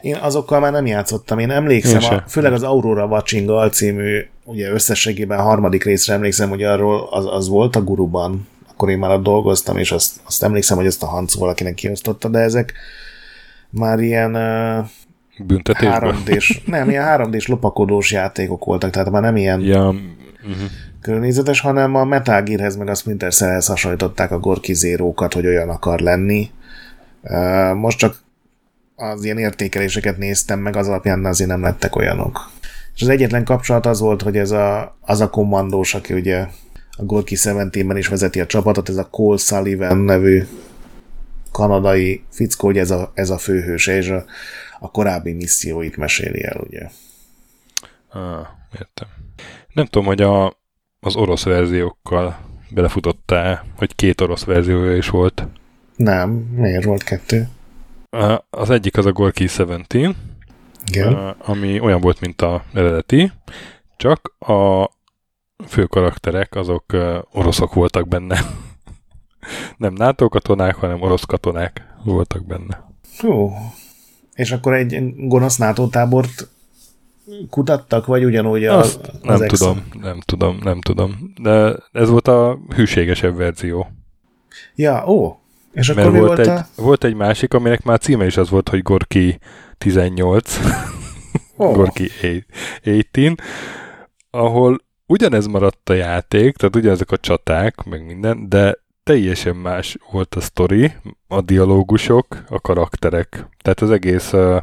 [0.00, 1.38] Én azokkal már nem játszottam.
[1.38, 6.48] Én emlékszem, Én a, főleg az Aurora Watching című, ugye összességében a harmadik részre emlékszem,
[6.48, 8.48] hogy arról az, az volt a guruban.
[8.70, 12.28] Akkor én már ott dolgoztam, és azt, azt emlékszem, hogy ezt a Hancu valakinek kiosztotta,
[12.28, 12.72] de ezek
[13.70, 14.86] már ilyen uh,
[15.46, 16.22] Büntetésben?
[16.24, 20.70] 3D-s, nem, ilyen 3D-s lopakodós játékok voltak, tehát már nem ilyen ja, uh-huh.
[21.00, 25.68] környezetes, hanem a Metal Gearhez meg a Splinter Cell-hez hasonlították a Gorki Zero-kat, hogy olyan
[25.68, 26.50] akar lenni.
[27.22, 28.22] Uh, most csak
[29.02, 32.50] az ilyen értékeléseket néztem meg, az alapján azért nem lettek olyanok.
[32.94, 36.46] És az egyetlen kapcsolat az volt, hogy ez a, az a kommandós, aki ugye
[36.96, 40.42] a Gorki 17 is vezeti a csapatot, ez a Cole Sullivan nevű
[41.52, 44.24] kanadai fickó, hogy ez a, ez a főhőse, és a,
[44.80, 46.88] a korábbi misszióit meséli el, ugye.
[48.08, 49.08] Ah, értem.
[49.72, 50.58] Nem tudom, hogy a,
[51.00, 52.38] az orosz verziókkal
[52.70, 55.46] belefutottál, hogy két orosz verziója is volt.
[55.96, 57.48] Nem, miért volt kettő?
[58.50, 60.16] Az egyik az a Gorky 17,
[60.86, 61.14] Igen.
[61.38, 63.32] ami olyan volt, mint a eredeti,
[63.96, 64.90] csak a
[65.66, 66.84] fő karakterek azok
[67.32, 68.40] oroszok voltak benne.
[69.76, 72.84] Nem NATO katonák, hanem orosz katonák voltak benne.
[73.20, 73.52] Jó.
[74.34, 76.48] És akkor egy gonosz NATO tábort
[77.50, 81.32] kutattak, vagy ugyanúgy a, Azt az nem ex- tudom, nem tudom, nem tudom.
[81.40, 83.86] De ez volt a hűségesebb verzió.
[84.74, 85.41] Ja, ó,
[85.72, 88.50] és akkor Mert mi volt, volt egy, volt egy másik, aminek már címe is az
[88.50, 89.38] volt, hogy Gorki
[89.78, 90.58] 18,
[91.56, 91.74] oh.
[91.74, 92.08] Gorki
[92.80, 93.34] 18,
[94.30, 100.34] ahol ugyanez maradt a játék, tehát ugyanezek a csaták, meg minden, de teljesen más volt
[100.34, 100.92] a sztori,
[101.28, 103.48] a dialógusok, a karakterek.
[103.62, 104.56] Tehát az egész uh,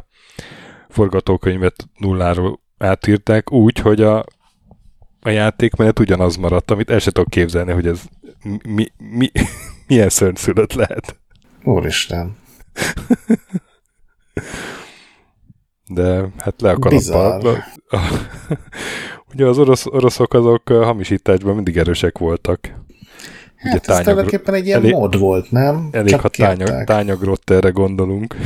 [0.88, 4.24] forgatókönyvet nulláról átírták úgy, hogy a,
[5.20, 8.02] a játékmenet ugyanaz maradt, amit el sem tudok képzelni, hogy ez
[8.68, 9.30] mi, mi,
[9.90, 11.20] milyen szörnyszülött lehet.
[11.64, 12.36] Úristen.
[15.94, 17.64] De hát le a kalappal.
[19.32, 22.60] Ugye az orosz, oroszok azok hamisításban mindig erősek voltak.
[23.56, 25.88] Hát Ugye ez tulajdonképpen egy ilyen elég, mod volt, nem?
[25.90, 28.36] Elég, Csak ha tányag, tányagrott erre gondolunk.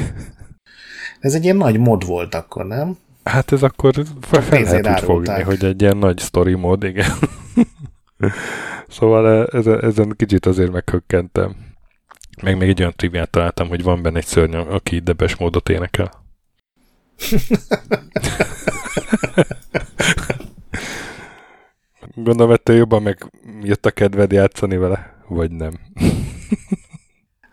[1.21, 2.97] Ez egy ilyen nagy mod volt akkor, nem?
[3.25, 7.11] Hát ez akkor fel, fel lehet úgy fogni, hogy egy ilyen nagy story mod, igen.
[8.89, 11.57] szóval ezen, ezen kicsit azért meghökkentem.
[12.43, 16.11] Meg még egy olyan triviát találtam, hogy van benne egy szörny, aki debes módot énekel.
[22.15, 23.31] Gondolom, ettől jobban meg
[23.63, 25.73] jött a kedved játszani vele, vagy nem?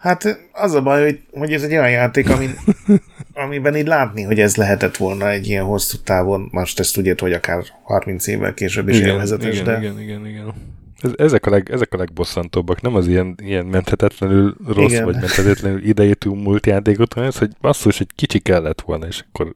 [0.02, 2.56] Hát az a baj, hogy, hogy ez egy olyan játék, amin,
[3.44, 7.34] amiben így látni, hogy ez lehetett volna egy ilyen hosszú távon, most ezt tudjátok, hogy
[7.34, 9.78] akár 30 évvel később is igen, élvezetes, igen, de...
[9.78, 10.54] Igen, igen, igen.
[11.02, 15.06] Ez, ezek, a leg, ezek a legbosszantóbbak, nem az ilyen, ilyen menthetetlenül rossz, igen.
[15.06, 19.56] vagy menthetetlenül idejétű múlt játékot, hanem ez, hogy basszus, egy kicsi kellett volna, és akkor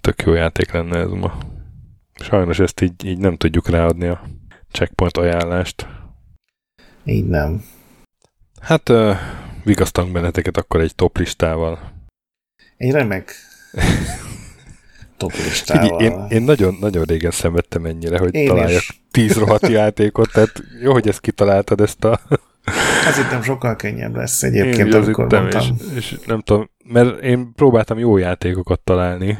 [0.00, 1.38] tök jó játék lenne ez ma.
[2.14, 4.22] Sajnos ezt így, így nem tudjuk ráadni a
[4.72, 5.86] checkpoint ajánlást.
[7.04, 7.62] Így nem.
[8.66, 9.16] Hát uh,
[9.64, 11.78] vigasztalunk benneteket akkor egy top listával.
[12.76, 13.34] Egy remek
[15.16, 16.00] top listával.
[16.00, 19.02] én, én nagyon, nagyon régen szenvedtem ennyire, hogy én találjak is.
[19.10, 22.20] tíz rohadt játékot, tehát jó, hogy ezt kitaláltad, ezt a...
[23.08, 25.60] Az itt nem sokkal könnyebb lesz egyébként, én amikor mondtam.
[25.60, 29.38] És, és nem tudom, mert én próbáltam jó játékokat találni,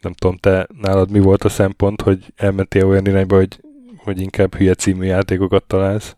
[0.00, 3.60] nem tudom, te nálad mi volt a szempont, hogy elmentél olyan irányba, hogy,
[3.96, 6.16] hogy inkább hülye című játékokat találsz?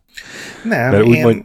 [0.63, 1.43] Nem, Mert úgy én, mond...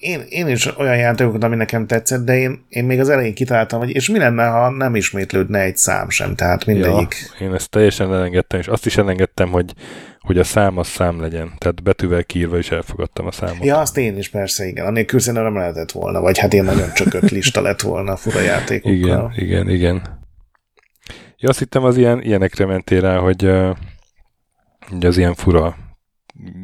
[0.00, 3.78] én, én is olyan játékokat, ami nekem tetszett, de én, én még az elején kitaláltam,
[3.78, 7.14] hogy és mi lenne, ha nem ismétlődne egy szám sem, tehát mindegyik.
[7.38, 9.72] Ja, én ezt teljesen elengedtem, és azt is elengedtem, hogy,
[10.18, 11.52] hogy a szám az szám legyen.
[11.58, 13.64] Tehát betűvel kiírva is elfogadtam a számot.
[13.64, 14.86] Ja, azt én is persze, igen.
[14.86, 18.40] Annélkül szerintem nem lehetett volna, vagy hát én nagyon csökött lista lett volna a fura
[18.40, 18.92] játékokkal.
[18.92, 20.18] Igen, igen, igen.
[21.36, 23.50] Ja, azt hittem az ilyen, ilyenekre mentél rá, hogy,
[24.88, 25.76] hogy az ilyen fura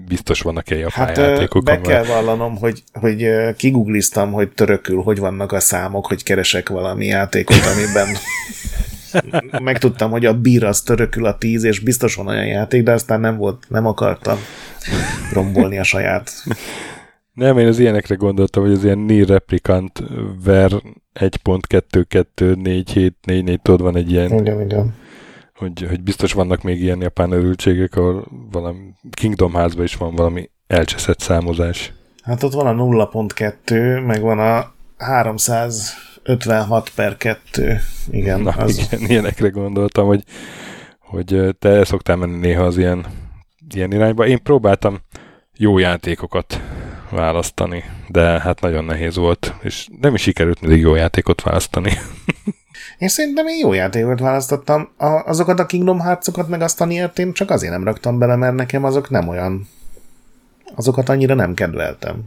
[0.07, 1.65] biztos vannak egy japán hát, játékok.
[1.65, 7.07] be kell vallanom, hogy, hogy kigugliztam, hogy törökül, hogy vannak a számok, hogy keresek valami
[7.07, 8.09] játékot, amiben
[9.63, 13.21] megtudtam, hogy a bír az törökül a tíz, és biztos van olyan játék, de aztán
[13.21, 14.39] nem volt, nem akartam
[15.33, 16.31] rombolni a saját.
[17.33, 20.03] Nem, én az ilyenekre gondoltam, hogy az ilyen Nier Replicant
[20.45, 20.71] ver
[21.21, 24.33] 1.22474, tudod, van egy ilyen...
[24.33, 24.95] Igen, igen.
[25.57, 28.79] Hogy, hogy biztos vannak még ilyen japán örültségek, ahol valami
[29.11, 31.93] Kingdom házban is van valami elcseszett számozás.
[32.23, 37.79] Hát ott van a 0.2, meg van a 356 per 2.
[38.11, 38.79] Igen, Na, az...
[38.79, 40.23] igen, ilyenekre gondoltam, hogy,
[40.99, 43.07] hogy te szoktál menni néha az ilyen,
[43.75, 44.27] ilyen irányba.
[44.27, 44.99] Én próbáltam
[45.57, 46.61] jó játékokat
[47.11, 51.93] választani, de hát nagyon nehéz volt, és nem is sikerült mindig jó játékot választani.
[52.99, 54.89] Én szerintem én jó játékot választottam.
[54.97, 58.37] A, azokat a Kingdom hearts meg azt a niert én csak azért nem raktam bele,
[58.37, 59.69] mert nekem azok nem olyan...
[60.75, 62.25] Azokat annyira nem kedveltem.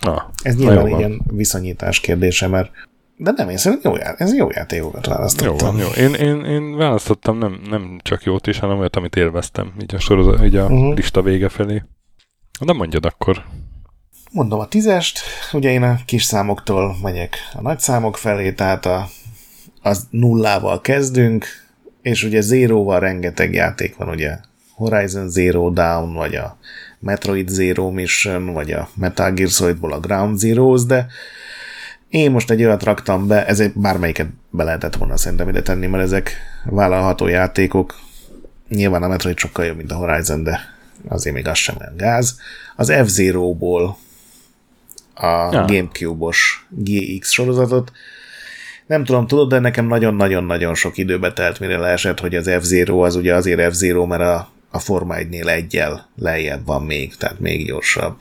[0.00, 2.70] Na, Ez nyilván ilyen viszonyítás kérdése, mert
[3.18, 5.78] de nem, én szerintem jó, ját, ez jó játékokat választottam.
[5.78, 6.04] Jó, jó.
[6.04, 9.98] Én, én, én választottam nem, nem csak jót is, hanem olyat, amit élveztem, így a,
[9.98, 10.94] sorozat, így a uh-huh.
[10.94, 11.82] lista vége felé.
[12.60, 13.44] De mondjad akkor.
[14.32, 15.20] Mondom a tízest,
[15.52, 19.08] ugye én a kis számoktól megyek a nagy számok felé, tehát a,
[19.86, 21.46] az nullával kezdünk,
[22.02, 24.38] és ugye zéróval rengeteg játék van, ugye
[24.74, 26.58] Horizon Zero Dawn, vagy a
[26.98, 31.06] Metroid Zero Mission, vagy a Metal Gear Solidból a Ground Zeroes, de
[32.08, 36.04] én most egy olyat raktam be, ezért bármelyiket be lehetett volna szerintem ide tenni, mert
[36.04, 37.98] ezek vállalható játékok.
[38.68, 40.60] Nyilván a Metroid sokkal jobb, mint a Horizon, de
[41.08, 42.38] azért még az sem olyan gáz.
[42.76, 43.96] Az F-Zero-ból
[45.14, 45.64] a ja.
[45.66, 47.92] Gamecube-os GX sorozatot.
[48.86, 53.16] Nem tudom, tudod, de nekem nagyon-nagyon-nagyon sok időbe telt, mire leesett, hogy az F-Zero az
[53.16, 58.16] ugye azért F-Zero, mert a, a Forma 1-nél egyel lejjebb van még, tehát még gyorsabb.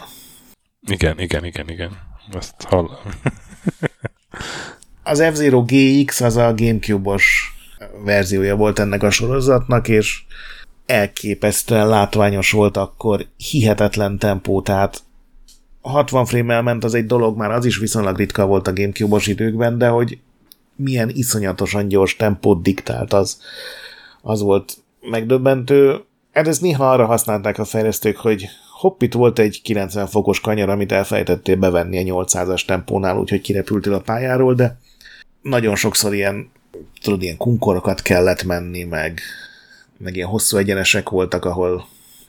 [0.87, 1.91] Igen, igen, igen, igen.
[2.31, 2.97] Azt hallom.
[5.03, 7.53] az F-Zero GX az a Gamecube-os
[8.03, 10.23] verziója volt ennek a sorozatnak, és
[10.85, 15.03] elképesztően látványos volt akkor, hihetetlen tempó, tehát
[15.81, 19.77] 60 frame ment az egy dolog, már az is viszonylag ritka volt a Gamecube-os időkben,
[19.77, 20.19] de hogy
[20.75, 23.41] milyen iszonyatosan gyors tempót diktált, az,
[24.21, 25.99] az volt megdöbbentő.
[26.33, 28.47] Hát ezt néha arra használták a fejlesztők, hogy
[28.79, 33.93] hopp, itt volt egy 90 fokos kanyar, amit elfejtettél bevenni a 800-as tempónál, úgyhogy kirepültél
[33.93, 34.77] a pályáról, de
[35.41, 36.51] nagyon sokszor ilyen,
[37.01, 39.19] tudod, ilyen kunkorokat kellett menni, meg,
[39.97, 41.87] meg ilyen hosszú egyenesek voltak, ahol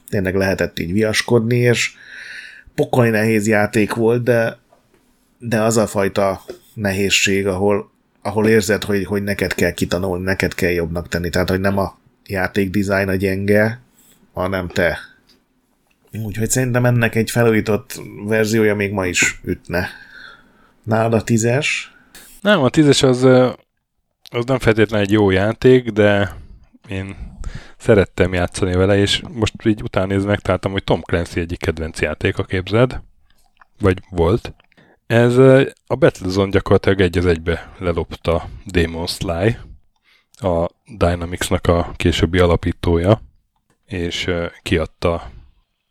[0.09, 1.92] tényleg lehetett így viaskodni, és
[2.74, 4.59] pokoly nehéz játék volt, de,
[5.38, 7.90] de az a fajta nehézség, ahol
[8.26, 11.28] ahol érzed, hogy, hogy neked kell kitanulni, neked kell jobbnak tenni.
[11.30, 13.80] Tehát, hogy nem a játék dizájn a gyenge,
[14.32, 14.98] hanem te.
[16.24, 19.88] Úgyhogy szerintem ennek egy felújított verziója még ma is ütne.
[20.82, 21.94] Nálad a tízes?
[22.40, 23.24] Nem, a tízes az,
[24.30, 26.36] az nem feltétlenül egy jó játék, de
[26.88, 27.16] én
[27.78, 32.44] szerettem játszani vele, és most így utána nézve megtaláltam, hogy Tom Clancy egyik kedvenc játéka,
[32.44, 33.00] képzeld,
[33.80, 34.54] vagy volt.
[35.07, 35.37] Ez
[35.87, 39.57] a Battlezone gyakorlatilag egy az egybe lelopta Demon Sly,
[40.33, 43.21] a Dynamics-nak a későbbi alapítója,
[43.85, 44.31] és
[44.62, 45.31] kiadta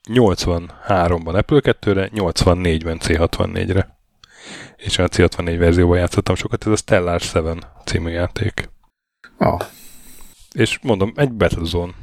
[0.10, 3.98] 83-ban Apple 2-re, 84-ben C64-re.
[4.76, 8.70] És a C64 verzióban játszottam sokat, ez a Stellar 7 című játék.
[9.38, 9.62] Ah.
[10.52, 11.94] És mondom, egy Battlezone,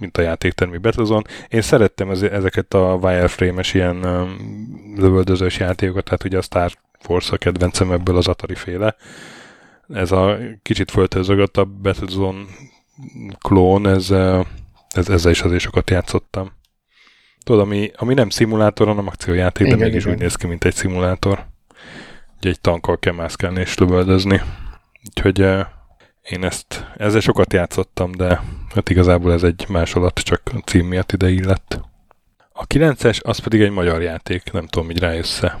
[0.00, 1.24] mint a játéktermi Battlezone.
[1.48, 7.36] Én szerettem ezeket a wireframe-es ilyen um, lövöldözős játékokat, tehát ugye a Star Force a
[7.36, 8.96] kedvencem ebből az Atari féle.
[9.88, 10.90] Ez a kicsit
[11.52, 12.44] a Battlezone
[13.38, 14.10] klón, ez,
[14.88, 16.52] ez, ezzel is azért sokat játszottam.
[17.44, 20.14] Tudod, ami, ami nem szimulátor, hanem akciójáték, de mégis igen.
[20.14, 21.46] úgy néz ki, mint egy szimulátor.
[22.38, 24.42] Ugye egy tankkal kell mászkálni és lövöldözni.
[25.08, 25.40] Úgyhogy
[26.22, 28.42] én ezt, ezzel sokat játszottam, de
[28.74, 31.80] hát igazából ez egy másolat, csak a cím miatt ide illett.
[32.52, 35.58] A 9-es, az pedig egy magyar játék, nem tudom, hogy rájössze.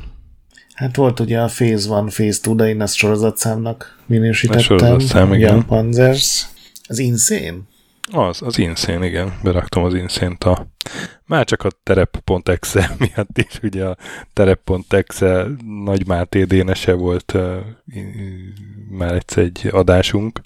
[0.74, 4.76] Hát volt ugye a Phase 1, Phase 2, de én ezt sorozatszámnak minősítettem.
[4.76, 5.66] A sorozatszám, igen.
[5.66, 6.46] Panzers.
[6.88, 7.58] Az Insane?
[8.12, 9.38] Az, az Insane, igen.
[9.42, 10.66] Beraktam az insane a...
[11.26, 13.96] Már csak a terep.exe miatt is, ugye a
[14.32, 15.46] terep.exe
[15.84, 17.56] Nagy Máté dénese volt uh,
[18.90, 20.40] már egyszer egy adásunk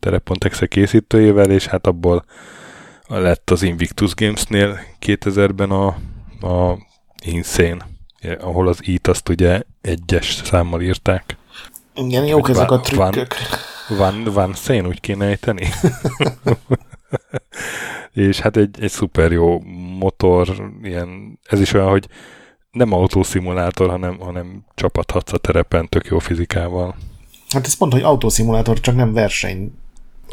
[0.00, 2.24] terep.exe készítőjével, és hát abból
[3.06, 5.86] lett az Invictus Games-nél 2000-ben a,
[6.46, 6.78] a
[7.24, 7.86] Insane,
[8.40, 11.36] ahol az it azt ugye egyes számmal írták.
[11.94, 13.34] Igen, jók ezek a trükkök.
[13.88, 15.68] Van, van, van szén, úgy kéne ejteni.
[18.28, 19.60] és hát egy, egy szuper jó
[19.98, 22.08] motor, ilyen, ez is olyan, hogy
[22.70, 26.96] nem autószimulátor, hanem, hanem csapathatsz a terepen tök jó fizikával.
[27.48, 29.72] Hát ez pont, hogy autószimulátor, csak nem verseny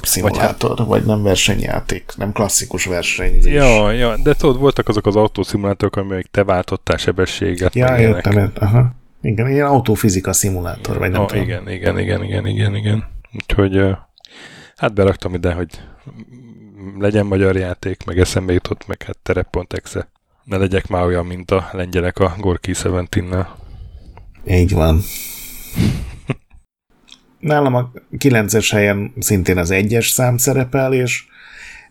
[0.03, 3.39] szimulátor, vagy, hát, vagy nem versenyjáték, nem klasszikus verseny.
[3.43, 7.75] Ja, ja, de tudod, voltak azok az autószimulátorok, amelyek te váltottál sebességet.
[7.75, 8.97] Ja, értem, értem, aha.
[9.21, 11.43] Igen, ilyen autófizika szimulátor, vagy nem ah, tudom.
[11.43, 13.07] Igen, igen, igen, igen, igen, igen.
[13.33, 13.81] Úgyhogy
[14.75, 15.69] hát beraktam ide, hogy
[16.97, 20.09] legyen magyar játék, meg eszembe jutott, meg hát terep.exe.
[20.43, 23.23] Ne legyek már olyan, mint a lengyelek a Gorki 17
[24.47, 25.01] Így van.
[27.39, 31.25] Nálam a 9-es helyen szintén az egyes szám szerepel, és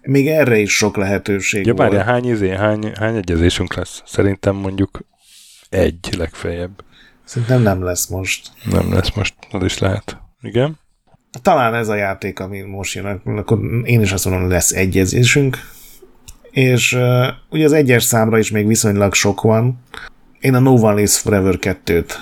[0.03, 2.03] még erre is sok lehetőség ja, volt.
[2.03, 4.03] hány, izé, hány, hány egyezésünk lesz?
[4.07, 5.01] Szerintem mondjuk
[5.69, 6.85] egy legfeljebb.
[7.25, 8.51] Szerintem nem lesz most.
[8.65, 10.19] Nem lesz most, az is lehet.
[10.41, 10.79] Igen?
[11.43, 15.57] Talán ez a játék, ami most jön, akkor én is azt mondom, hogy lesz egyezésünk,
[16.51, 19.79] és uh, ugye az egyes számra is még viszonylag sok van.
[20.41, 22.13] Én a No One Lives Forever 2-t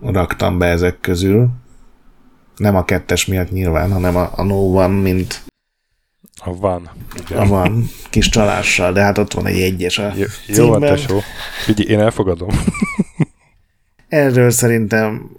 [0.00, 1.48] raktam be ezek közül.
[2.56, 5.42] Nem a kettes miatt nyilván, hanem a, a No One, mint
[6.44, 6.90] a van.
[7.26, 7.38] Igen.
[7.38, 11.20] A van, kis csalással, de hát ott van egy egyes a Jó, jó van, tesó.
[11.64, 12.48] Figyelj, én elfogadom.
[14.08, 15.30] Erről szerintem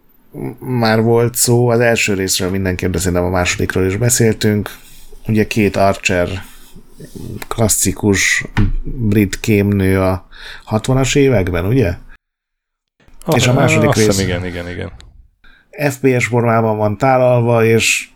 [0.60, 4.78] már volt szó, az első részről mindenképp, de szerintem a másodikról is beszéltünk.
[5.28, 6.30] Ugye két Archer
[7.48, 8.46] klasszikus
[8.84, 10.28] brit kémnő a
[10.70, 11.94] 60-as években, ugye?
[13.26, 14.06] Ah, és a második rész...
[14.06, 14.92] Hiszem, igen, igen, igen.
[15.90, 18.10] FPS formában van tálalva, és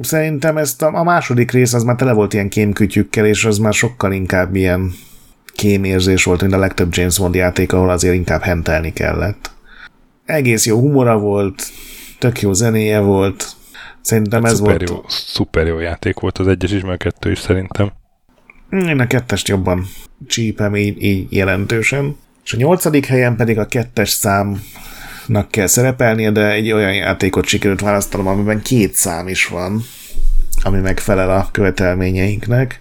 [0.00, 3.72] szerintem ezt a, a második rész az már tele volt ilyen kémkütyükkel, és az már
[3.72, 4.92] sokkal inkább ilyen
[5.54, 9.56] kémérzés volt, mint a legtöbb James Bond játék, ahol azért inkább hentelni kellett
[10.28, 11.62] egész jó humora volt,
[12.18, 13.52] tök jó zenéje volt,
[14.00, 14.90] szerintem hát ez szuper volt.
[14.90, 17.92] Jó, szuper jó játék volt az egyes is, meg a kettő is szerintem.
[18.70, 19.86] Én a kettest jobban
[20.26, 22.16] csípem így, így jelentősen.
[22.44, 27.80] És a nyolcadik helyen pedig a kettes számnak kell szerepelnie, de egy olyan játékot sikerült
[27.80, 29.82] választanom, amiben két szám is van,
[30.62, 32.80] ami megfelel a követelményeinknek.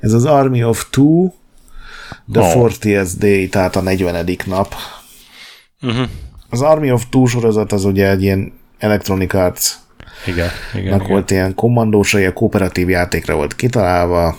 [0.00, 1.30] Ez az Army of Two,
[2.32, 2.70] The oh.
[2.70, 4.36] 40th Day, tehát a 40.
[4.46, 4.74] nap.
[5.82, 6.08] Uh-huh.
[6.50, 9.74] Az Army of Two sorozat az ugye egy ilyen Electronic Arts
[10.26, 11.08] igen, igen, igen.
[11.08, 14.36] volt ilyen kommandósai, a kooperatív játékra volt kitalálva,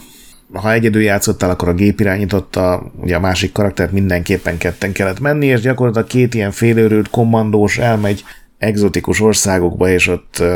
[0.53, 5.45] ha egyedül játszottál, akkor a gép irányította, ugye a másik karaktert mindenképpen ketten kellett menni,
[5.45, 8.23] és gyakorlatilag két ilyen félőrült kommandós elmegy
[8.57, 10.47] egzotikus országokba, és ott uh,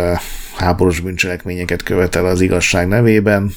[0.56, 3.51] háborús bűncselekményeket követel az igazság nevében.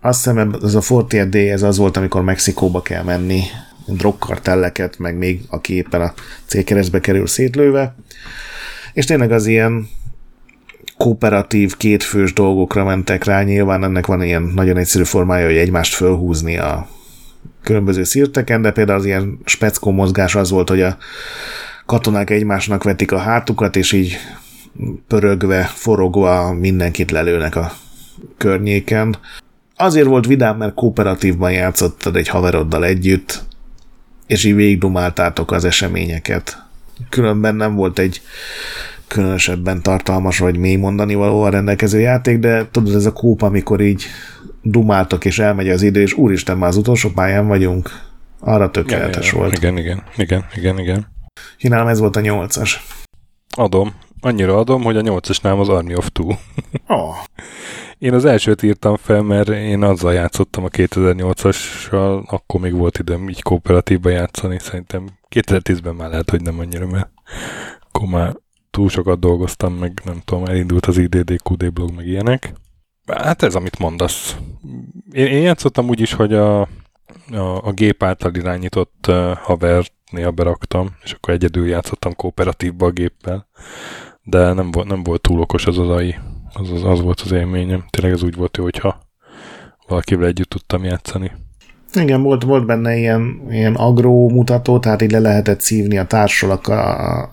[0.00, 3.40] Azt hiszem, ez a 40 D, ez az volt, amikor Mexikóba kell menni,
[3.86, 6.12] drogkartelleket, meg még aki éppen a
[6.46, 7.94] célkeresztbe kerül szétlőve.
[8.92, 9.88] És tényleg az ilyen
[10.96, 13.42] kooperatív, kétfős dolgokra mentek rá.
[13.42, 16.88] Nyilván ennek van ilyen nagyon egyszerű formája, hogy egymást fölhúzni a
[17.62, 20.96] különböző szirteken, de például az ilyen speckó mozgás az volt, hogy a
[21.86, 24.16] katonák egymásnak vetik a hátukat, és így
[25.08, 27.72] pörögve, forogva mindenkit lelőnek a
[28.36, 29.16] környéken.
[29.76, 33.42] Azért volt vidám, mert kooperatívban játszottad egy haveroddal együtt,
[34.32, 36.62] és így végigdumáltátok az eseményeket.
[37.08, 38.20] Különben nem volt egy
[39.06, 44.04] különösebben tartalmas vagy mély mondani valóval rendelkező játék, de tudod, ez a kóp, amikor így
[44.62, 47.90] dumáltok, és elmegy az idő, és úristen, már az utolsó pályán vagyunk.
[48.40, 49.56] Arra tökéletes igen, volt.
[49.56, 51.06] Igen, igen, igen, igen, igen.
[51.58, 52.86] Kínálom, ez volt a nyolcas.
[53.56, 53.94] Adom.
[54.24, 56.28] Annyira adom, hogy a nyolcasnál az Army of Two.
[56.86, 57.14] Oh.
[57.98, 63.28] Én az elsőt írtam fel, mert én azzal játszottam a 2008-assal, akkor még volt időm
[63.28, 67.10] így kooperatívba játszani, szerintem 2010-ben már lehet, hogy nem annyira, mert
[67.80, 68.36] akkor már
[68.70, 72.52] túl sokat dolgoztam, meg nem tudom, elindult az IDD, QD blog, meg ilyenek.
[73.06, 74.36] Hát ez, amit mondasz.
[75.12, 76.66] Én, én játszottam úgy is, hogy a, a,
[77.62, 83.48] a gép által irányított uh, havert néha beraktam, és akkor egyedül játszottam kooperatívba a géppel,
[84.24, 86.14] de nem, volt, nem volt túl okos az az AI.
[86.52, 87.84] Az, az, az volt az élményem.
[87.90, 89.00] Tényleg ez úgy volt jó, hogyha
[89.86, 91.32] valakivel együtt tudtam játszani.
[91.94, 96.60] Igen, volt, volt benne ilyen, ilyen agró mutató, tehát így le lehetett szívni a társal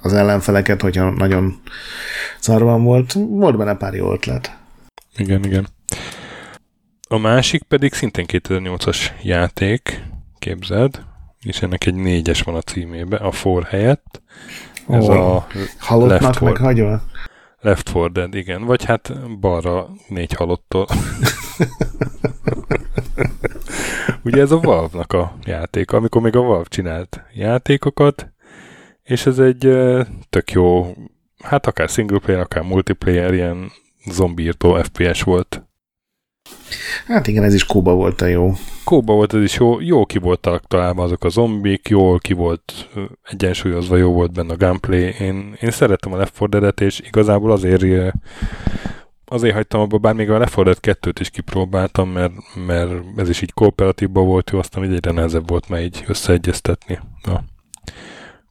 [0.02, 1.62] az ellenfeleket, hogyha nagyon
[2.40, 3.14] szarvan volt.
[3.14, 4.58] Volt benne pár jó ötlet.
[5.18, 5.68] Igen, igen.
[7.08, 10.04] A másik pedig szintén 2008-as játék,
[10.40, 11.04] képzeld,
[11.42, 14.22] és ennek egy négyes van a címébe, a For helyett.
[14.90, 15.48] Ez oh, a
[15.80, 17.02] halottnak meg hagyva?
[17.60, 18.64] Left 4 Dead, igen.
[18.66, 20.88] Vagy hát balra négy halottól.
[24.24, 28.32] Ugye ez a Valve-nak a játék, amikor még a Valve csinált játékokat,
[29.04, 29.78] és ez egy
[30.30, 30.96] tök jó,
[31.44, 33.72] hát akár single player, akár multiplayer, ilyen
[34.12, 35.69] zombírtó FPS volt.
[37.08, 38.54] Hát igen, ez is kóba volt a jó.
[38.84, 42.90] Kóba volt, ez is jó, jó ki voltak találva azok a zombik, jól ki volt
[43.24, 45.16] egyensúlyozva, jó volt benne a gameplay.
[45.20, 48.14] Én, én szerettem a Left 4 Dead-et, és igazából azért
[49.26, 52.34] azért hagytam abba, bár még a Left 4 Dead 2-t is kipróbáltam, mert,
[52.66, 57.00] mert ez is így kooperatívban volt jó, aztán így egyre nehezebb volt már így összeegyeztetni
[57.24, 57.40] a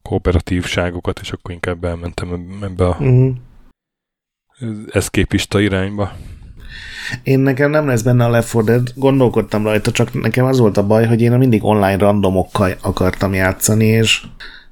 [0.03, 3.35] kooperatívságokat, és akkor inkább elmentem ebbe a uh-huh.
[4.91, 6.13] eszképista irányba.
[7.23, 10.77] Én nekem nem lesz benne a Left 4 Dead, gondolkodtam rajta, csak nekem az volt
[10.77, 14.23] a baj, hogy én mindig online randomokkal akartam játszani, és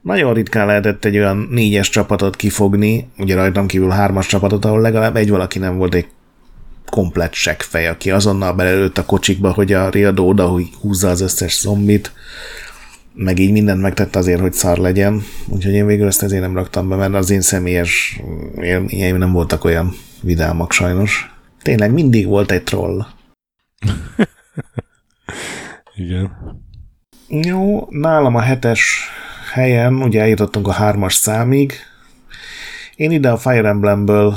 [0.03, 5.16] nagyon ritkán lehetett egy olyan négyes csapatot kifogni, ugye rajtam kívül hármas csapatot, ahol legalább
[5.16, 6.07] egy valaki nem volt egy
[6.90, 12.12] komplet seggfej, aki azonnal belelőtt a kocsikba, hogy a riadó oda húzza az összes zombit,
[13.14, 15.22] meg így mindent megtett azért, hogy szar legyen.
[15.49, 18.20] Úgyhogy én végül ezt ezért nem raktam be, mert az én személyes
[18.61, 21.36] élményeim nem voltak olyan vidámak sajnos.
[21.67, 23.07] Tényleg mindig volt egy troll.
[25.97, 26.33] Igen.
[27.29, 29.09] Jó, nálam a hetes
[29.53, 31.73] helyen, ugye eljutottunk a hármas számig.
[32.97, 34.37] Én ide a Fire Emblemből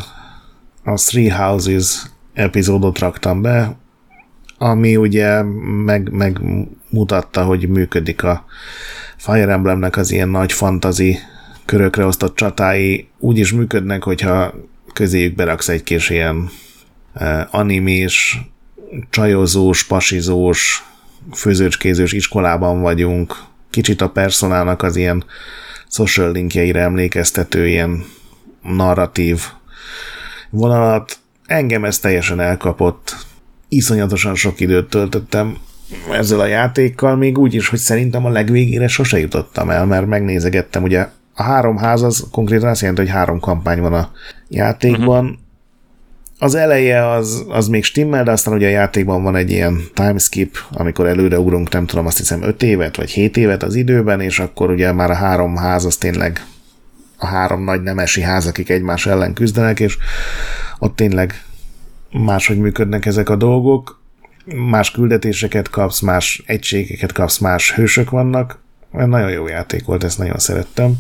[0.83, 2.03] a Three Houses
[2.33, 3.77] epizódot raktam be,
[4.57, 5.41] ami ugye
[5.85, 8.45] meg, megmutatta, hogy működik a
[9.17, 11.17] Fire Emblemnek az ilyen nagy fantazi
[11.65, 14.53] körökre osztott csatái úgy is működnek, hogyha
[14.93, 16.49] közéjük beraksz egy kis ilyen
[17.51, 18.41] animés,
[19.09, 20.83] csajozós, pasizós,
[21.33, 23.35] főzőcskézős iskolában vagyunk,
[23.69, 25.23] kicsit a personának az ilyen
[25.87, 28.05] social linkjeire emlékeztető ilyen
[28.61, 29.41] narratív
[30.49, 31.17] vonalat.
[31.45, 33.15] Engem ez teljesen elkapott.
[33.67, 35.57] Iszonyatosan sok időt töltöttem
[36.11, 40.83] ezzel a játékkal, még úgy is, hogy szerintem a legvégére sose jutottam el, mert megnézegettem,
[40.83, 44.11] ugye a három ház az konkrétan azt jelenti, hogy három kampány van a
[44.47, 45.39] játékban, uh-huh
[46.39, 50.57] az eleje az, az még stimmel, de aztán ugye a játékban van egy ilyen timeskip,
[50.71, 54.39] amikor előre ugrunk, nem tudom, azt hiszem 5 évet, vagy 7 évet az időben, és
[54.39, 56.45] akkor ugye már a három ház az tényleg
[57.17, 59.97] a három nagy nemesi ház, akik egymás ellen küzdenek, és
[60.79, 61.43] ott tényleg
[62.11, 64.01] máshogy működnek ezek a dolgok,
[64.45, 68.59] más küldetéseket kapsz, más egységeket kapsz, más hősök vannak.
[68.91, 70.93] Nagyon jó játék volt, ezt nagyon szerettem.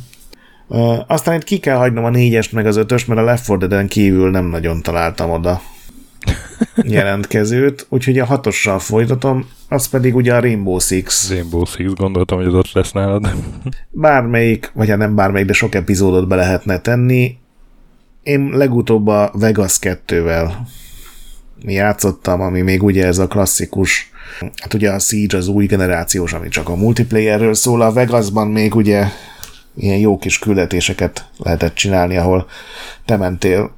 [0.71, 3.57] Uh, aztán itt ki kell hagynom a négyest meg az ötöst, mert a Left 4
[3.57, 5.61] Dead-en kívül nem nagyon találtam oda
[6.75, 11.29] jelentkezőt, úgyhogy a hatossal folytatom, az pedig ugye a Rainbow Six.
[11.29, 13.33] Rainbow Six, gondoltam, hogy az ott lesz nálad.
[13.89, 17.37] Bármelyik, vagy hát nem bármelyik, de sok epizódot be lehetne tenni.
[18.23, 20.51] Én legutóbb a Vegas 2-vel
[21.61, 24.11] játszottam, ami még ugye ez a klasszikus,
[24.55, 28.75] hát ugye a Siege az új generációs, ami csak a multiplayerről szól, a Vegasban még
[28.75, 29.07] ugye
[29.79, 32.47] ilyen jó kis küldetéseket lehetett csinálni, ahol
[33.05, 33.71] te mentél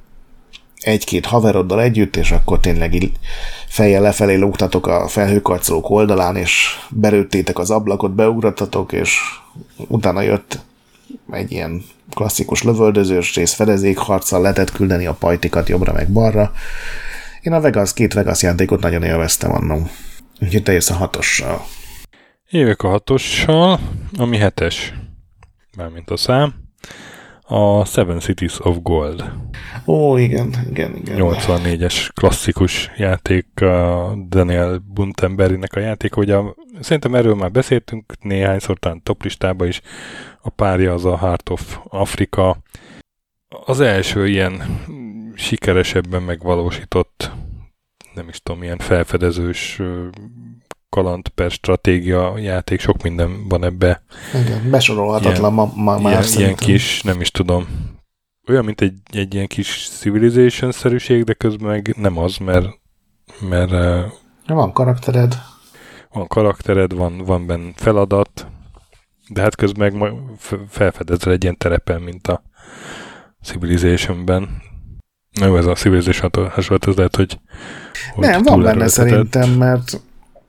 [0.80, 3.12] egy-két haveroddal együtt, és akkor tényleg így
[3.66, 9.18] fejjel lefelé lógtatok a felhőkarcolók oldalán, és berőttétek az ablakot, beugratatok, és
[9.76, 10.58] utána jött
[11.30, 11.82] egy ilyen
[12.14, 16.52] klasszikus lövöldözős rész, fedezékharccal lehetett küldeni a pajtikat jobbra meg balra.
[17.42, 19.88] Én a Vegas, két Vegas játékot nagyon élveztem annó.
[20.40, 21.66] Úgyhogy te jössz a hatossal.
[22.50, 23.80] Évek a hatossal,
[24.16, 24.92] ami hetes,
[25.76, 26.54] mármint a szám,
[27.42, 29.32] a Seven Cities of Gold.
[29.86, 31.16] Ó, igen, igen, igen.
[31.20, 38.78] 84-es klasszikus játék, a Daniel Buntenberrynek a játék, hogy a, szerintem erről már beszéltünk néhányszor,
[38.78, 39.80] talán toplistában is,
[40.42, 42.62] a párja az a Heart of Africa.
[43.66, 44.80] Az első ilyen
[45.34, 47.30] sikeresebben megvalósított,
[48.14, 49.80] nem is tudom, ilyen felfedezős
[50.92, 54.02] kaland per stratégia játék, sok minden van ebbe.
[54.44, 57.66] Igen, besorolhatatlan ilyen, ma, ma már ilyen, ilyen kis, nem is tudom,
[58.48, 62.66] olyan, mint egy, egy ilyen kis civilization-szerűség, de közben meg nem az, mert,
[63.48, 63.70] mert
[64.46, 65.38] van karaktered.
[66.10, 68.46] Van karaktered, van, van benne feladat,
[69.28, 70.14] de hát közben meg
[70.68, 72.42] felfedezel egy ilyen terepen, mint a
[73.42, 74.62] Civilization-ben.
[75.30, 77.40] Na jó, ez a Civilization hasonló, ez lehet, hogy,
[78.14, 80.00] hogy Nem, van benne szerintem, mert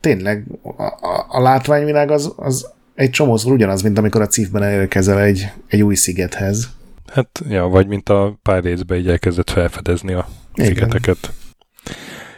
[0.04, 5.20] tényleg a, a, a látványvilág az, az egy csomószor ugyanaz, mint amikor a cívben elérkezel
[5.20, 6.70] egy, egy új szigethez.
[7.12, 10.66] Hát, ja, vagy mint a Pirates-be így elkezdett felfedezni a Igen.
[10.66, 11.32] szigeteket.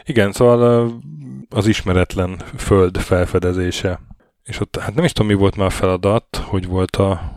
[0.04, 0.92] Igen, szóval
[1.48, 4.00] az ismeretlen föld felfedezése.
[4.44, 7.36] És ott, hát nem is tudom, mi volt már a feladat, hogy volt a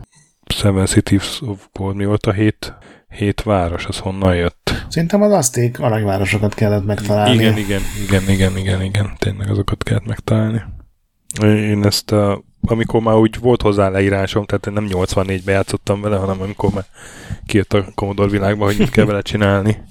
[0.54, 2.74] Seven Cities of Gold, mi volt a hét,
[3.10, 4.84] hét város, az honnan jött?
[4.88, 7.34] Szerintem az azték aranyvárosokat kellett megtalálni.
[7.34, 10.62] Igen, igen, igen, igen, igen, igen, tényleg azokat kellett megtalálni.
[11.42, 16.40] Én ezt a amikor már úgy volt hozzá leírásom, tehát nem 84-ben játszottam vele, hanem
[16.40, 16.84] amikor már
[17.46, 19.82] kijött a Commodore világba, hogy mit kell vele csinálni,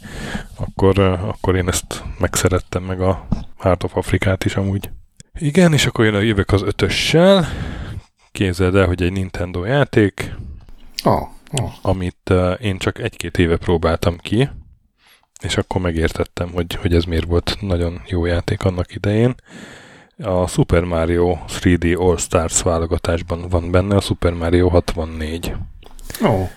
[0.55, 4.89] akkor, akkor én ezt megszerettem, meg a Heart of Afrikát is amúgy.
[5.39, 7.47] Igen, és akkor jön a jövök az ötössel.
[8.32, 10.36] Képzeld el, hogy egy Nintendo játék,
[11.03, 11.72] oh, oh.
[11.82, 14.50] amit én csak egy-két éve próbáltam ki,
[15.41, 19.36] és akkor megértettem, hogy, hogy ez miért volt nagyon jó játék annak idején
[20.24, 25.54] a Super Mario 3D All Stars válogatásban van benne a Super Mario 64.
[26.24, 26.28] Ó.
[26.28, 26.50] Oh.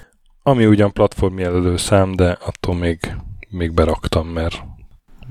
[0.42, 3.16] Ami ugyan platform jelölő szám, de attól még,
[3.48, 4.62] még beraktam, mert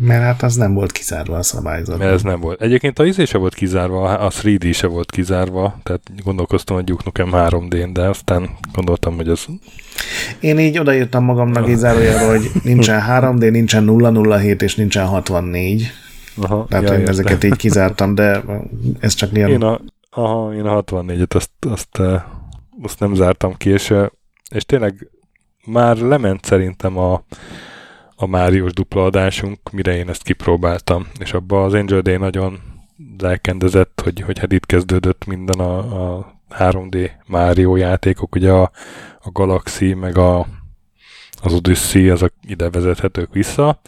[0.04, 1.98] mert hát az nem volt kizárva a szabályzat.
[1.98, 2.62] Mert ez nem volt.
[2.62, 7.04] Egyébként a izé se volt kizárva, a 3D se volt kizárva, tehát gondolkoztam, hogy Duke
[7.06, 9.46] Nukem 3D-n, de aztán gondoltam, hogy az...
[10.40, 11.82] Én így odaírtam magamnak így
[12.28, 15.92] hogy nincsen 3D, nincsen 007 és nincsen 64.
[16.36, 18.44] Aha, Tehát ja, én ezeket így kizártam, de
[19.00, 19.50] ez csak ilyen...
[19.50, 22.22] Én a, aha, én a 64-et azt, azt, eh,
[22.82, 24.06] azt nem zártam ki, és, eh,
[24.50, 25.10] és tényleg
[25.66, 27.24] már lement szerintem a,
[28.22, 32.60] a Máriós dupla adásunk, mire én ezt kipróbáltam, és abban az Angel Day nagyon
[33.18, 35.78] lelkendezett, hogy, hogy hát itt kezdődött minden a,
[36.18, 38.72] a 3D Mario játékok, ugye a,
[39.22, 40.48] a Galaxy, meg a,
[41.42, 43.82] az Odyssey, azok ide vezethetők vissza,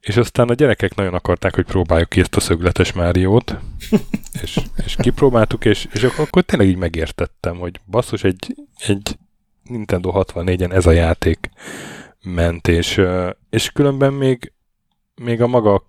[0.00, 3.56] és aztán a gyerekek nagyon akarták, hogy próbáljuk ki ezt a szögletes Máriót,
[4.42, 8.54] és, és kipróbáltuk, és, és akkor tényleg így megértettem, hogy basszus, egy,
[8.86, 9.18] egy
[9.62, 11.50] Nintendo 64-en ez a játék
[12.24, 13.00] ment, és,
[13.50, 14.52] és különben még,
[15.22, 15.84] még a maga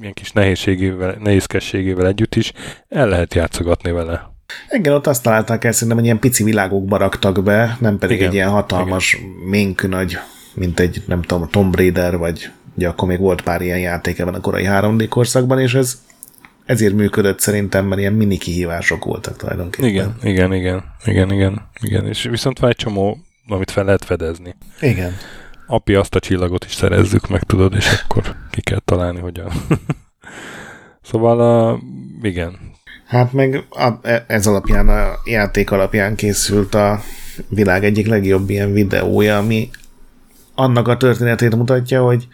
[0.00, 2.52] ilyen kis nehézségével, nehézkességével együtt is
[2.88, 4.30] el lehet játszogatni vele.
[4.70, 8.28] Igen, ott azt találták el, szerintem, hogy ilyen pici világokba raktak be, nem pedig Igen.
[8.28, 10.18] egy ilyen hatalmas, ménkű nagy,
[10.54, 14.34] mint egy, nem tudom, Tomb Raider, vagy Ugye akkor még volt pár ilyen játék ebben
[14.34, 16.02] a korai 3D korszakban, és ez
[16.64, 19.88] ezért működött szerintem, mert ilyen mini kihívások voltak tulajdonképpen.
[19.88, 22.06] Igen, igen, igen, igen, igen, igen.
[22.06, 23.18] És viszont van egy csomó,
[23.48, 24.54] amit fel lehet fedezni.
[24.80, 25.16] Igen.
[25.70, 29.50] Api, azt a csillagot is szerezzük meg, tudod, és akkor ki kell találni, hogyan.
[31.10, 31.80] szóval, uh,
[32.22, 32.58] igen.
[33.06, 37.00] Hát meg a, e, ez alapján, a játék alapján készült a
[37.48, 39.70] világ egyik legjobb ilyen videója, ami
[40.54, 42.28] annak a történetét mutatja, hogy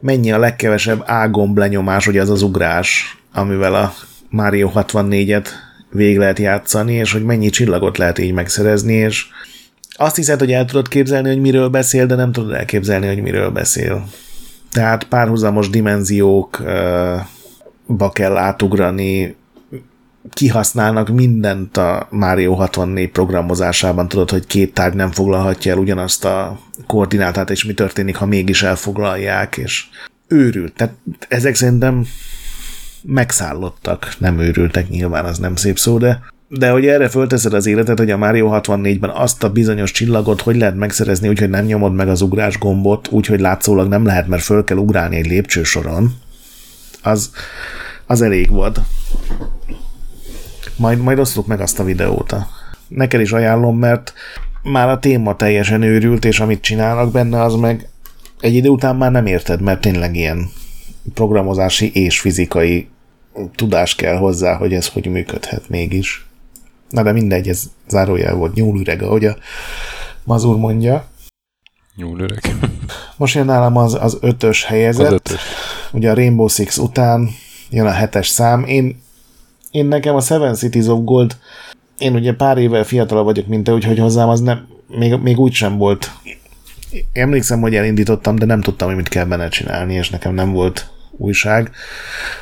[0.00, 3.92] mennyi a legkevesebb ágomb lenyomás, hogy az az ugrás, amivel a
[4.28, 5.48] Mario 64-et
[5.90, 9.26] végig lehet játszani, és hogy mennyi csillagot lehet így megszerezni, és
[9.96, 13.50] azt hiszed, hogy el tudod képzelni, hogy miről beszél, de nem tudod elképzelni, hogy miről
[13.50, 14.08] beszél.
[14.72, 17.30] Tehát párhuzamos dimenziókba
[18.12, 19.36] kell átugrani,
[20.30, 26.58] kihasználnak mindent a Mario 64 programozásában, tudod, hogy két tárgy nem foglalhatja el ugyanazt a
[26.86, 29.84] koordinátát, és mi történik, ha mégis elfoglalják, és
[30.28, 30.72] őrült.
[30.72, 30.94] Tehát
[31.28, 32.06] ezek szerintem
[33.02, 37.98] megszállottak, nem őrültek, nyilván az nem szép szó, de de hogy erre fölteszed az életet,
[37.98, 42.08] hogy a Mario 64-ben azt a bizonyos csillagot hogy lehet megszerezni, úgyhogy nem nyomod meg
[42.08, 46.14] az ugrás gombot, úgyhogy látszólag nem lehet, mert föl kell ugrálni egy lépcsősoron,
[47.02, 47.30] az,
[48.06, 48.80] az elég volt.
[50.76, 52.34] Majd, majd osztok meg azt a videót.
[52.88, 54.12] Neked is ajánlom, mert
[54.62, 57.88] már a téma teljesen őrült, és amit csinálnak benne, az meg
[58.40, 60.50] egy idő után már nem érted, mert tényleg ilyen
[61.14, 62.88] programozási és fizikai
[63.54, 66.25] tudás kell hozzá, hogy ez hogy működhet mégis.
[66.88, 69.36] Na de mindegy, ez zárójel volt nyúlüreg, ahogy a
[70.24, 71.06] Mazur mondja.
[71.96, 72.54] Nyúlüreg.
[73.16, 75.06] Most jön nálam az, az ötös helyezett.
[75.06, 75.40] Az ötös.
[75.92, 77.28] Ugye a Rainbow Six után
[77.70, 78.64] jön a hetes szám.
[78.64, 79.02] Én,
[79.70, 81.36] én nekem a Seven Cities of Gold,
[81.98, 85.52] én ugye pár évvel fiatalabb vagyok, mint te, úgyhogy hozzám az nem, még, még úgy
[85.52, 86.10] sem volt.
[87.12, 90.90] Emlékszem, hogy elindítottam, de nem tudtam, hogy mit kell benne csinálni, és nekem nem volt
[91.10, 91.70] újság.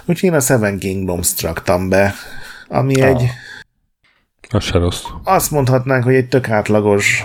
[0.05, 2.15] Úgyhogy én a Seven Kingdoms traktam be,
[2.69, 3.09] ami ah.
[3.09, 3.31] egy...
[4.49, 5.03] Az se rossz.
[5.25, 7.25] Azt mondhatnánk, hogy egy tök átlagos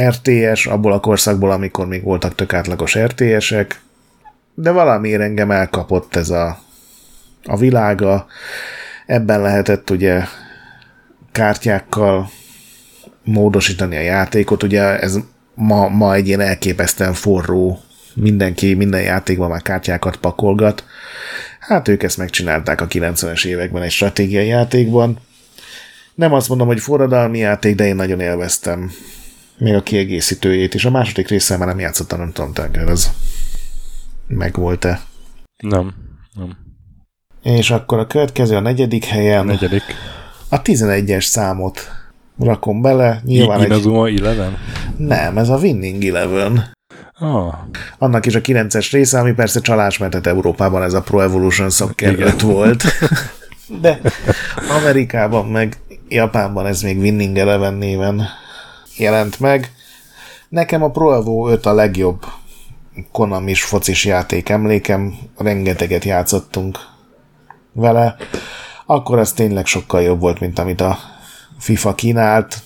[0.00, 3.80] RTS, abból a korszakból, amikor még voltak tök átlagos RTS-ek,
[4.54, 6.58] de valamiért engem elkapott ez a,
[7.44, 8.26] a világa.
[9.06, 10.24] Ebben lehetett ugye
[11.32, 12.30] kártyákkal
[13.24, 15.18] módosítani a játékot, ugye ez
[15.54, 17.80] ma, ma egy ilyen elképesztően forró
[18.14, 20.84] mindenki minden játékban már kártyákat pakolgat.
[21.58, 25.18] Hát ők ezt megcsinálták a 90-es években egy stratégiai játékban.
[26.14, 28.90] Nem azt mondom, hogy forradalmi játék, de én nagyon élveztem.
[29.58, 30.84] Még a kiegészítőjét is.
[30.84, 33.10] A második része már nem játszottam, nem tudom, te ez
[34.26, 35.00] megvolt-e.
[35.56, 35.94] Nem,
[36.34, 36.56] nem.
[37.42, 39.40] És akkor a következő a negyedik helyen.
[39.40, 39.82] A negyedik.
[40.48, 41.90] A 11-es számot
[42.38, 43.20] rakom bele.
[43.24, 44.20] Nyilván I- Inazuma egy...
[44.20, 44.58] Eleven?
[44.96, 46.70] Nem, ez a Winning Eleven.
[47.14, 47.54] Ah.
[47.98, 51.70] Annak is a 9-es része, ami persze csalás, mert hát Európában ez a Pro Evolution
[51.70, 52.84] Soccer 5 volt.
[53.80, 54.00] De
[54.68, 55.76] Amerikában meg
[56.12, 58.28] Japánban ez még Winning Eleven néven
[58.96, 59.72] jelent meg.
[60.48, 62.24] Nekem a Pro Evo 5 a legjobb
[63.12, 66.78] Konami-s focis játék emlékem, rengeteget játszottunk
[67.72, 68.16] vele.
[68.86, 70.98] Akkor ez tényleg sokkal jobb volt, mint amit a
[71.58, 72.62] FIFA kínált.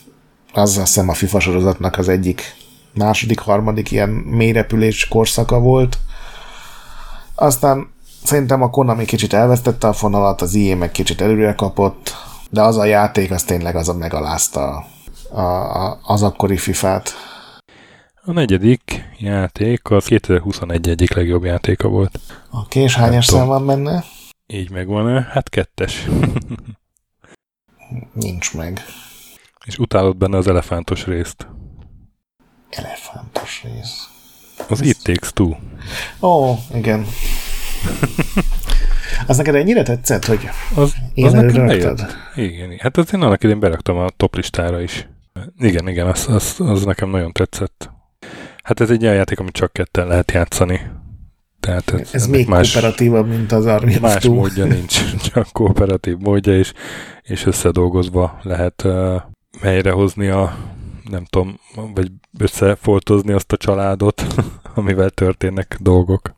[0.52, 2.54] Az azt hiszem a FIFA sorozatnak az egyik
[2.94, 5.98] második, harmadik ilyen mélyrepülés korszaka volt.
[7.34, 7.90] Aztán
[8.24, 12.14] szerintem a Konami kicsit elvesztette a fonalat, az IE meg kicsit előre kapott,
[12.50, 14.86] de az a játék az tényleg az a megalázta
[15.30, 17.12] a, a, az akkori FIFA-t.
[18.22, 22.20] A negyedik játék az 2021 egyik legjobb játéka volt.
[22.50, 24.04] A kés hányas szám van benne?
[24.46, 25.28] Így megvan-e?
[25.30, 26.06] Hát kettes.
[28.12, 28.84] Nincs meg.
[29.64, 31.46] És utálod benne az elefántos részt.
[32.70, 34.08] Elefántos rész.
[34.68, 35.48] Az It Takes Two.
[36.20, 37.06] Ó, oh, igen.
[39.26, 41.68] az neked ennyire tetszett, hogy az, az nekem
[42.34, 45.08] Igen, hát az én annak idén beraktam a top listára is.
[45.58, 47.90] Igen, igen, az, az, az nekem nagyon tetszett.
[48.62, 50.80] Hát ez egy olyan játék, amit csak ketten lehet játszani.
[51.60, 54.34] Tehát ez, ez még más, kooperatívabb, mint az Army Más Two.
[54.34, 56.72] módja nincs, csak kooperatív módja, és,
[57.22, 59.22] és összedolgozva lehet uh,
[59.60, 60.56] helyrehozni a
[61.10, 61.60] nem tudom,
[61.94, 64.26] vagy összefoltozni azt a családot,
[64.74, 66.35] amivel történnek dolgok.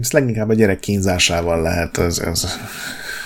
[0.00, 2.58] Ezt leginkább a gyerek kínzásával lehet az, az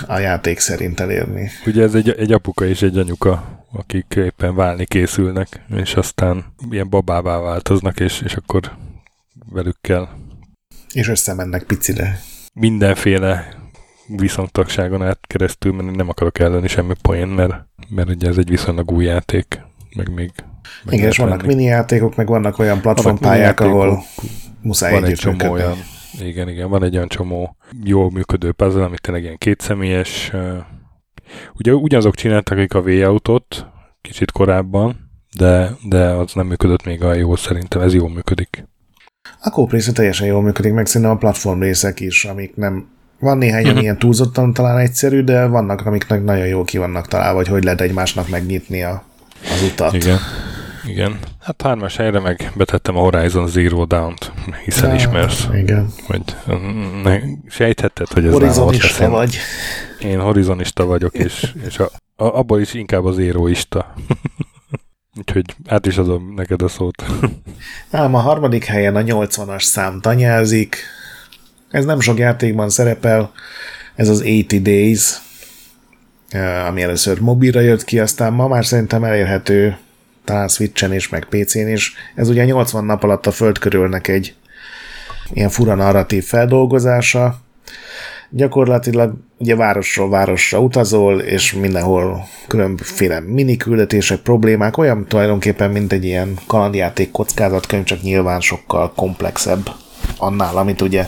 [0.06, 1.50] a játék szerint elérni.
[1.66, 6.88] Ugye ez egy, egy apuka és egy anyuka, akik éppen válni készülnek, és aztán ilyen
[6.88, 8.70] babává változnak, és, és akkor
[9.52, 10.08] velük kell.
[10.92, 12.20] És összemennek picire.
[12.54, 13.48] Mindenféle
[14.06, 17.54] viszontagságon át keresztül, mert nem akarok elleni semmi poén, mert,
[17.88, 19.60] mert ugye ez egy viszonylag új játék,
[19.96, 20.30] meg még
[20.84, 24.02] meg Igen, és vannak mini játékok, meg vannak olyan platformpályák, ahol
[24.60, 25.76] muszáj van egy csomó olyan,
[26.18, 30.32] Igen, igen, van egy olyan csomó jól működő puzzle, amit tényleg ilyen kétszemélyes.
[31.54, 33.66] Ugye ugyanazok csináltak, akik a V-autót
[34.00, 38.68] kicsit korábban, de, de az nem működött még a jó, szerintem ez jól működik.
[39.40, 42.88] A kóp része teljesen jól működik, meg szerintem a platform részek is, amik nem
[43.18, 47.36] van néhány, ami ilyen túlzottan talán egyszerű, de vannak, amiknek nagyon jó ki vannak találva,
[47.36, 49.04] hogy hogy lehet egymásnak megnyitni a,
[49.42, 49.94] az utat.
[49.94, 50.18] Igen.
[50.86, 51.18] Igen.
[51.40, 54.32] Hát hármas helyre meg betettem a Horizon Zero Dawn-t,
[54.64, 55.46] hiszen ja, ismersz.
[55.54, 55.92] Igen.
[56.06, 56.22] Hogy
[57.02, 57.18] ne,
[57.48, 59.36] sejthetted, hogy ez Horizonista vagy.
[60.00, 63.94] Én horizonista vagyok, és, és a, a, abból is inkább az éróista.
[65.18, 67.04] Úgyhogy át is adom neked a szót.
[67.90, 70.76] Ám a harmadik helyen a 80-as szám tanyázik.
[71.70, 73.32] Ez nem sok játékban szerepel.
[73.94, 75.20] Ez az 80 Days,
[76.28, 79.76] eh, ami először mobilra jött ki, aztán ma már szerintem elérhető
[80.24, 81.94] talán Switchen is, meg PC-n is.
[82.14, 84.34] Ez ugye 80 nap alatt a föld körülnek egy
[85.32, 87.40] ilyen fura narratív feldolgozása.
[88.30, 96.38] Gyakorlatilag ugye városról városra utazol, és mindenhol különféle miniküldetések, problémák, olyan tulajdonképpen, mint egy ilyen
[96.46, 99.70] kalandjáték kockázatkönyv, csak nyilván sokkal komplexebb
[100.18, 101.06] annál, amit ugye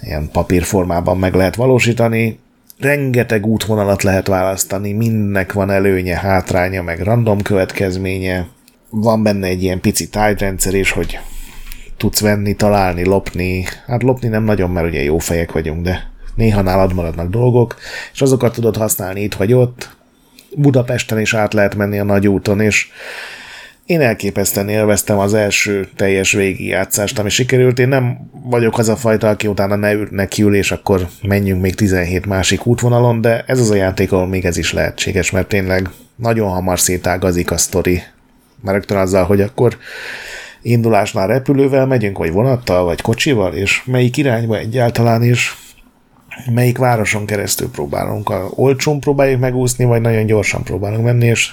[0.00, 2.38] ilyen papírformában meg lehet valósítani.
[2.78, 8.46] Rengeteg útvonalat lehet választani, mindnek van előnye, hátránya, meg random következménye.
[8.90, 11.18] Van benne egy ilyen pici tájrendszer is, hogy
[11.96, 13.64] tudsz venni, találni, lopni.
[13.86, 17.76] Hát lopni nem nagyon, mert ugye jó fejek vagyunk, de néha nálad maradnak dolgok,
[18.12, 19.96] és azokat tudod használni itt vagy ott.
[20.56, 22.88] Budapesten is át lehet menni a nagy úton, és
[23.86, 27.78] én elképesztően élveztem az első teljes végigjátszást, ami sikerült.
[27.78, 32.26] Én nem vagyok az a fajta, aki utána ne nekiül, és akkor menjünk még 17
[32.26, 36.48] másik útvonalon, de ez az a játék, ahol még ez is lehetséges, mert tényleg nagyon
[36.48, 38.02] hamar szétágazik a sztori.
[38.60, 39.76] Már rögtön azzal, hogy akkor
[40.62, 45.56] indulásnál repülővel megyünk, vagy vonattal, vagy kocsival, és melyik irányba egyáltalán is,
[46.54, 48.30] melyik városon keresztül próbálunk.
[48.30, 51.52] A olcsón próbáljuk megúszni, vagy nagyon gyorsan próbálunk menni, és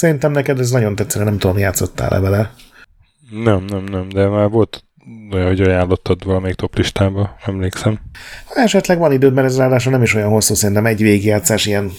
[0.00, 2.52] szerintem neked ez nagyon tetszene, nem tudom, játszottál-e vele.
[3.30, 4.84] Nem, nem, nem, de már volt
[5.32, 8.00] olyan, hogy ajánlottad valamelyik top listába, emlékszem.
[8.44, 11.90] Ha esetleg van időd, mert ez ráadásul nem is olyan hosszú, szerintem egy végigjátszás ilyen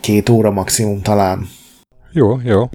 [0.00, 1.48] két óra maximum talán.
[2.12, 2.68] Jó, jó.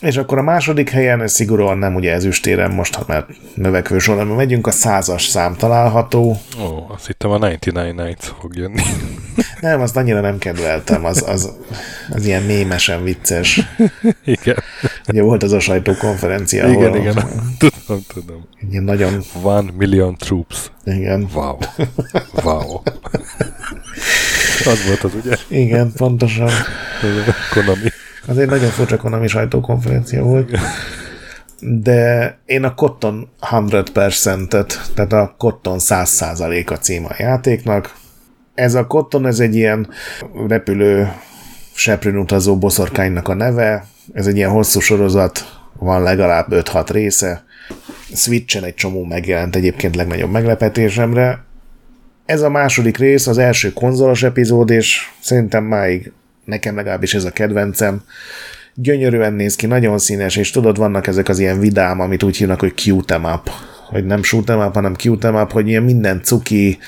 [0.00, 4.26] És akkor a második helyen, ez szigorúan nem ugye ezüstéren most, ha már növekvő sorban
[4.26, 6.36] megyünk, a százas szám található.
[6.60, 8.82] Ó, azt hittem a 99 Nights fog jönni.
[9.60, 11.50] Nem, azt annyira nem kedveltem, az, az,
[12.10, 13.60] az ilyen mémesen vicces.
[14.24, 14.56] Igen.
[15.08, 17.14] Ugye volt az a sajtókonferencia, Igen, ahol igen,
[17.58, 18.48] tudom, tudom.
[18.70, 19.22] Ilyen nagyon...
[19.42, 20.70] One million troops.
[20.84, 21.28] Igen.
[21.34, 21.56] Wow.
[22.42, 22.80] Wow.
[24.64, 25.36] az volt az, ugye?
[25.48, 26.50] Igen, pontosan.
[27.52, 27.88] Konami.
[28.26, 30.58] Az egy nagyon furcsa Konami sajtókonferencia volt.
[31.60, 37.94] De én a Cotton 100%-et, tehát a Cotton 100% a cím a játéknak.
[38.54, 39.88] Ez a Cotton, ez egy ilyen
[40.48, 41.12] repülő
[41.74, 43.86] seprűn utazó boszorkánynak a neve.
[44.12, 47.44] Ez egy ilyen hosszú sorozat, van legalább 5-6 része.
[48.14, 51.44] Switchen egy csomó megjelent egyébként legnagyobb meglepetésemre.
[52.24, 56.12] Ez a második rész, az első konzolos epizód, és szerintem máig
[56.44, 58.02] nekem legalábbis ez a kedvencem.
[58.74, 62.60] Gyönyörűen néz ki, nagyon színes, és tudod, vannak ezek az ilyen vidám, amit úgy hívnak,
[62.60, 63.50] hogy cute up,
[63.88, 66.78] hogy nem shoot up, hanem cute up, hogy ilyen minden cuki,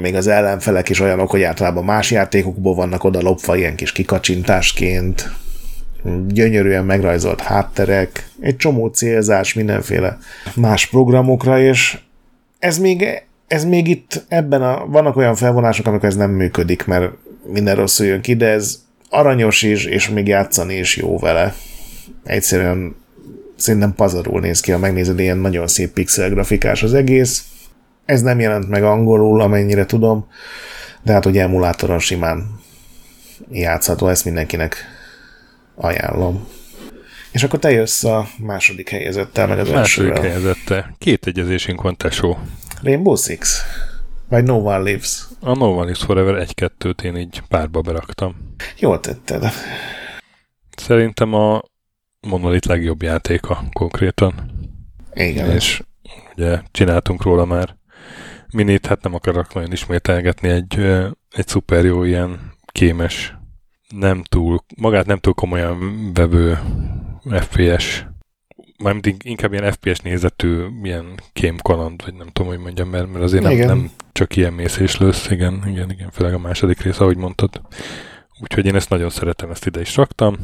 [0.00, 5.30] még az ellenfelek is olyanok, hogy általában más játékokból vannak oda lopva ilyen kis kikacsintásként,
[6.28, 10.18] gyönyörűen megrajzolt hátterek, egy csomó célzás mindenféle
[10.54, 11.98] más programokra, és
[12.58, 17.12] ez még, ez még itt ebben a, vannak olyan felvonások, amikor ez nem működik, mert
[17.44, 18.78] minden rosszul jön ki, de ez
[19.08, 21.54] aranyos is, és még játszani is jó vele.
[22.24, 22.96] Egyszerűen
[23.56, 27.44] szerintem pazarul néz ki, ha megnézed, ilyen nagyon szép pixel grafikás az egész.
[28.04, 30.26] Ez nem jelent meg angolul, amennyire tudom,
[31.02, 32.60] de hát ugye emulátoron simán
[33.50, 34.76] játszható, ezt mindenkinek
[35.74, 36.46] ajánlom.
[37.30, 40.94] És akkor te jössz a második helyezettel, meg az Második helyezettel.
[40.98, 42.38] Két egyezésünk van, tesó.
[42.82, 43.62] Rainbow Six?
[44.30, 45.26] Vagy No One Lives?
[45.40, 48.54] A No One Lives Forever egy-kettőt én így párba beraktam.
[48.78, 49.44] Jól tetted.
[50.76, 51.62] Szerintem a
[52.20, 54.50] Monolith legjobb játéka konkrétan.
[55.12, 55.50] Igen.
[55.50, 55.82] És
[56.36, 57.76] ugye csináltunk róla már
[58.52, 60.78] minit, hát nem akarok nagyon ismételgetni egy,
[61.30, 63.34] egy szuper jó ilyen kémes,
[63.88, 66.58] nem túl, magát nem túl komolyan vevő
[67.32, 68.09] FPS
[68.82, 73.42] mármint inkább ilyen FPS nézetű, ilyen kaland, vagy nem tudom, hogy mondjam, mert, mert azért
[73.42, 77.16] nem, nem csak ilyen mész és lősz, igen, igen, igen, főleg a második rész, ahogy
[77.16, 77.60] mondtad.
[78.40, 80.36] Úgyhogy én ezt nagyon szeretem, ezt ide is raktam.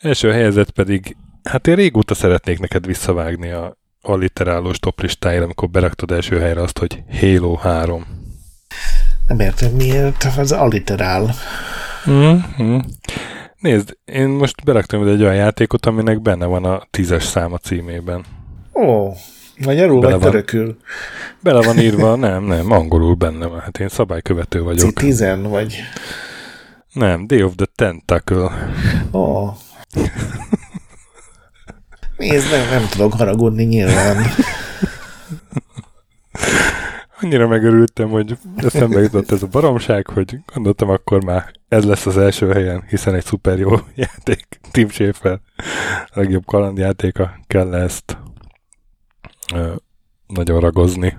[0.00, 6.10] Első helyzet pedig, hát én régóta szeretnék neked visszavágni a alliterálós top listáira, amikor beraktad
[6.10, 8.06] első helyre azt, hogy Halo 3.
[9.26, 11.34] Nem értem, miért az alliterál.
[12.10, 12.78] Mm-hmm.
[13.62, 18.24] Nézd, én most beraktam egy olyan játékot, aminek benne van a tízes száma címében.
[18.74, 19.12] Ó,
[19.64, 20.76] magyarul bele vagy van, törökül?
[21.40, 23.60] Bele van írva, nem, nem, angolul benne van.
[23.60, 24.92] Hát én szabálykövető vagyok.
[24.92, 25.82] Tizen vagy?
[26.92, 28.50] Nem, Day of the Tentacle.
[29.12, 29.48] Ó.
[32.16, 34.24] Nézd, nem, nem tudok haragudni nyilván.
[37.22, 42.18] annyira megörültem, hogy eszembe jutott ez a baromság, hogy gondoltam akkor már ez lesz az
[42.18, 45.40] első helyen, hiszen egy szuper jó játék, Tim Schafer,
[46.06, 48.18] a legjobb kalandjátéka, kell ezt
[49.54, 49.74] ö,
[50.26, 51.18] nagyon ragozni.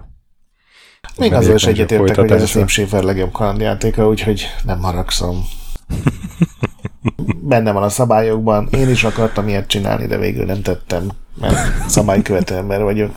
[1.18, 5.44] Még azzal is egyetértek, hogy ez a Tim Schafer legjobb kalandjátéka, úgyhogy nem haragszom.
[7.42, 8.68] Benne van a szabályokban.
[8.72, 13.16] Én is akartam ilyet csinálni, de végül nem tettem, mert szabálykövető ember vagyok.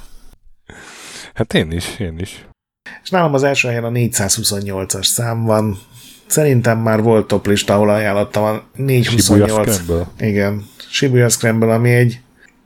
[1.34, 2.46] Hát én is, én is.
[3.02, 5.78] És nálam az első helyen a 428-as szám van.
[6.26, 9.80] Szerintem már volt top lista, ahol ajánlottam a 428.
[10.18, 12.20] Igen, Shibuya Scramble, ami egy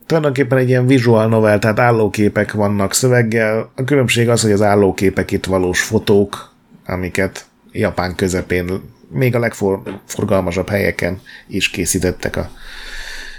[0.07, 3.71] tulajdonképpen egy ilyen visual novel, tehát állóképek vannak szöveggel.
[3.77, 6.55] A különbség az, hogy az állóképek itt valós fotók,
[6.87, 12.51] amiket Japán közepén, még a legforgalmasabb helyeken is készítettek a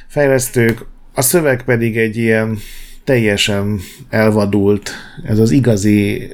[0.07, 0.85] fejlesztők.
[1.13, 2.57] A szöveg pedig egy ilyen
[3.03, 3.79] teljesen
[4.09, 4.91] elvadult,
[5.25, 6.29] ez az igazi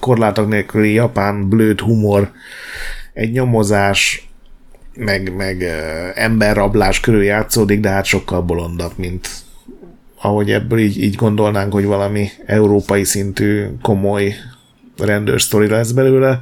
[0.00, 2.30] korlátok nélküli japán blőd humor,
[3.12, 4.28] egy nyomozás,
[4.94, 5.62] meg, meg
[6.14, 9.28] emberrablás körül játszódik, de hát sokkal bolondabb, mint
[10.20, 14.34] ahogy ebből így, így gondolnánk, hogy valami európai szintű komoly
[14.98, 16.40] rendőrsztori lesz belőle.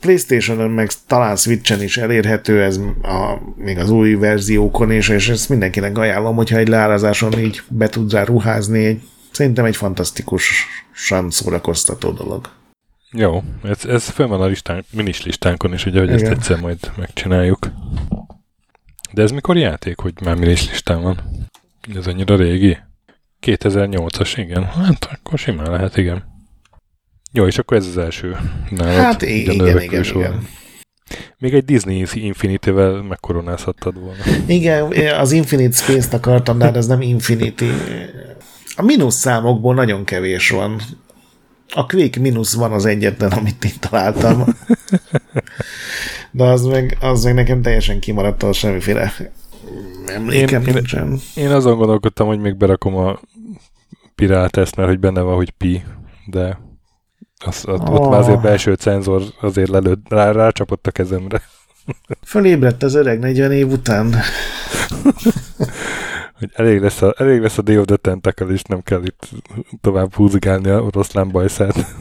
[0.00, 5.48] Playstation-on meg talán Switch-en is elérhető, ez a, még az új verziókon is, és ezt
[5.48, 12.10] mindenkinek ajánlom, hogyha egy leárazáson így be tud rá ruházni, egy, szerintem egy fantasztikusan szórakoztató
[12.10, 12.50] dolog.
[13.12, 16.20] Jó, ez, ez fönn van a listán, minis listánkon is, ugye, hogy Igen.
[16.20, 17.70] ezt egyszer majd megcsináljuk.
[19.12, 21.20] De ez mikor játék, hogy már minis listán van?
[21.96, 22.78] Ez annyira régi?
[23.42, 24.64] 2008-as, igen.
[24.64, 26.30] Hát akkor simán lehet, igen.
[27.32, 28.36] Jó, és akkor ez az első.
[28.70, 30.46] Nálad, hát igen, igen, igen, igen.
[31.38, 34.22] Még egy Disney Infinity-vel megkoronázhattad volna.
[34.46, 37.64] Igen, az Infinite Space-t akartam, de hát ez nem Infinity.
[38.76, 40.80] A mínusz számokból nagyon kevés van.
[41.74, 44.44] A Quake mínusz van az egyetlen, amit én találtam.
[46.30, 49.12] De az meg, az meg nekem teljesen kimaradt, a semmiféle
[50.06, 51.10] emlékem én, nincsen.
[51.34, 53.20] Én, én azon gondolkodtam, hogy még berakom a
[54.14, 55.82] pirát ezt, mert hogy benne van, hogy pi,
[56.26, 56.58] de
[57.44, 57.94] az, ott, oh.
[57.94, 61.42] ott már azért belső cenzor azért lelőtt, rá, rácsapott a kezemre.
[62.24, 64.14] Fölébredt az öreg 40 év után.
[66.42, 69.28] hogy elég lesz, a, elég lesz a Day of the Tentacle, és nem kell itt
[69.80, 71.74] tovább húzigálni a oroszlán bajszát.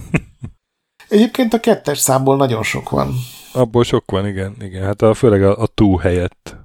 [1.09, 3.13] Egyébként a kettes számból nagyon sok van.
[3.53, 4.55] Abból sok van, igen.
[4.59, 4.83] igen.
[4.83, 6.55] Hát a, főleg a, a túl helyett.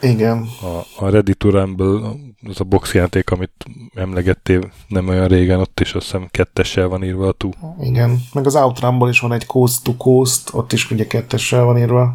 [0.00, 0.48] Igen.
[0.62, 2.10] A, a Ready to Rumble,
[2.48, 3.64] az a boxjáték, amit
[3.94, 7.52] emlegettél nem olyan régen, ott is azt hiszem kettessel van írva a túl.
[7.80, 11.78] Igen, meg az Outrumble is van egy Coast to Coast, ott is ugye kettessel van
[11.78, 12.14] írva.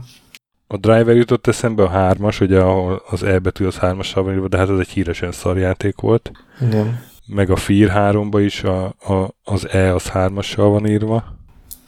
[0.74, 4.48] A Driver jutott eszembe a hármas, ugye ahol az E betű az hármassal van írva,
[4.48, 6.32] de hát ez egy híresen szarjáték volt.
[6.62, 7.00] Igen.
[7.28, 11.24] Meg a Fear 3 is a, a, az E az hármassal van írva.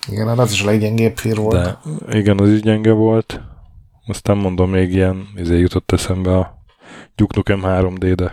[0.08, 1.64] Igen, hát az is a leggyengébb Fear volt.
[1.64, 1.80] De,
[2.18, 3.42] igen, az is gyenge volt.
[4.08, 6.64] Aztán mondom, még ilyen izé jutott eszembe a
[7.16, 8.32] Duke Nukem 3D, de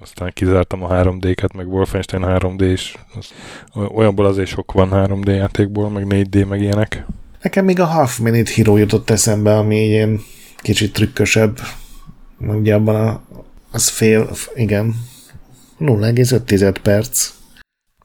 [0.00, 2.98] aztán kizártam a 3D-ket, meg Wolfenstein 3D is.
[3.94, 7.06] Olyanból azért sok van 3D játékból, meg 4D, meg ilyenek.
[7.42, 10.20] Nekem még a Half Minute Hero jutott eszembe, ami ilyen
[10.56, 11.58] kicsit trükkösebb.
[12.38, 13.22] Ugye abban a,
[13.70, 14.94] az fél, igen,
[15.80, 17.32] 0,5 perc.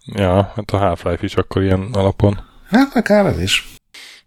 [0.06, 2.40] Ja, hát a Half-Life is akkor ilyen alapon.
[2.70, 3.68] Hát akár ez is.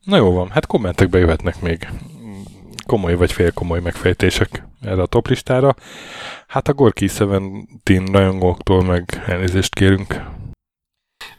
[0.04, 1.88] Na jó van, hát kommentekbe jöhetnek még
[2.86, 5.76] komoly vagy félkomoly megfejtések erre a toplistára.
[6.46, 10.24] Hát a Gorky 17 rajongóktól meg elnézést kérünk.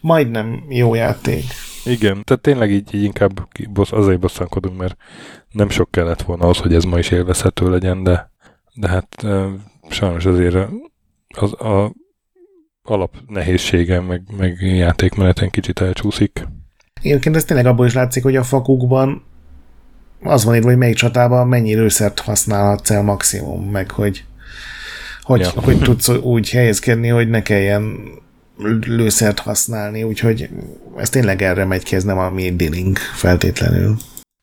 [0.01, 1.43] Majdnem jó játék.
[1.85, 3.47] Igen, tehát tényleg így, így inkább
[3.89, 4.95] azért bosszankodunk, mert
[5.51, 8.31] nem sok kellett volna ahhoz, hogy ez ma is élvezhető legyen, de,
[8.73, 9.45] de hát e,
[9.89, 10.55] sajnos azért
[11.27, 11.93] az a
[12.83, 16.47] alap nehézsége, meg, meg játékmeneten kicsit elcsúszik.
[17.01, 19.23] Egyébként ez tényleg abból is látszik, hogy a fakukban
[20.21, 24.23] az van írva, hogy melyik csatában mennyi lőszert használhatsz el maximum, meg hogy
[25.21, 25.49] hogy, ja.
[25.55, 28.11] hogy tudsz úgy helyezkedni, hogy ne kelljen
[28.85, 30.49] lőszert használni, úgyhogy
[30.97, 33.97] ez tényleg erre megy ki, ez nem a mi dealing feltétlenül.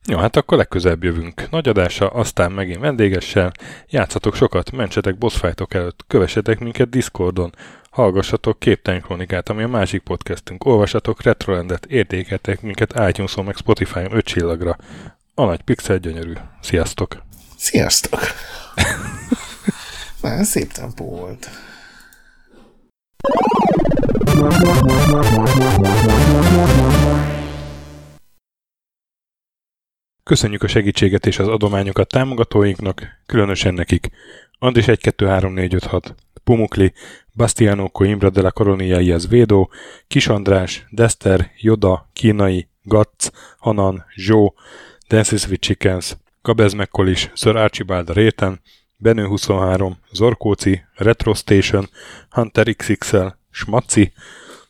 [0.08, 1.50] Jó, hát akkor legközelebb jövünk.
[1.50, 3.52] Nagy adása, aztán megint vendégessel.
[3.88, 7.54] Játszatok sokat, mentsetek boss előtt, kövessetek minket Discordon,
[7.90, 14.24] hallgassatok Képtelen Kronikát, ami a másik podcastünk, olvassatok Retrolandet, értékeltek minket itunes meg Spotify-on 5
[14.24, 14.76] csillagra.
[15.34, 16.32] A nagy pixel gyönyörű.
[16.60, 17.22] Sziasztok!
[17.56, 18.20] Sziasztok!
[20.22, 21.50] Nagyon szép tempó volt.
[30.22, 34.10] Köszönjük a segítséget és az adományokat támogatóinknak, különösen nekik.
[34.58, 36.14] Andris 1 2 3 4 5 6,
[36.44, 36.92] Pumukli,
[37.32, 39.70] Bastiano Coimbra de la Coronia Iaz Védó,
[40.06, 44.54] Kis András, Dester, Joda, Kínai, Gatz, Hanan, Zsó,
[45.08, 48.60] Dances with Chickens, Gabez McCollis, Sir Archibald réten,
[48.96, 51.88] Benő 23, Zorkóci, Retro Station,
[52.30, 53.26] Hunter XXL,
[53.56, 54.12] Smaci,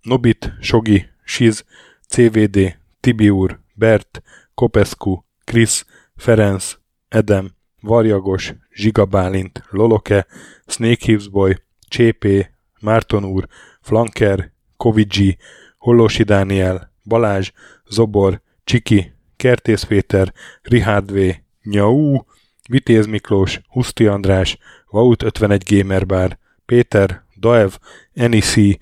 [0.03, 1.65] Nobit, Sogi, Siz,
[2.09, 4.23] CVD, Tibiur, Bert,
[4.55, 5.85] Kopescu, Krisz,
[6.17, 6.79] Ferenc,
[7.09, 10.27] Edem, Varjagos, Zsigabálint, Loloke,
[10.67, 11.57] Snake Boy,
[11.89, 13.47] Csépé, Márton úr,
[13.81, 15.37] Flanker, Kovicsi,
[15.79, 17.51] Hollósi Dániel, Balázs,
[17.89, 20.33] Zobor, Csiki, Kertész Péter,
[20.63, 22.25] Richard V, Nyau,
[22.69, 24.59] Vitéz Miklós, Huszti András,
[24.91, 27.73] Vaut 51 Gamer Bar, Péter, Daev,
[28.13, 28.79] Enisi,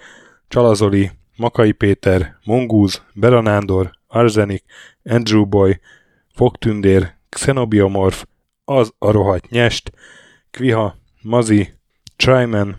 [0.48, 4.64] Csalazoli, Makai Péter, Mongúz, Beranándor, Arzenik,
[5.04, 5.80] Andrew Boy,
[6.34, 8.24] Fogtündér, Xenobiomorf,
[8.64, 9.92] az a rohadt nyest,
[10.50, 11.74] Kviha, Mazi,
[12.16, 12.76] Tryman,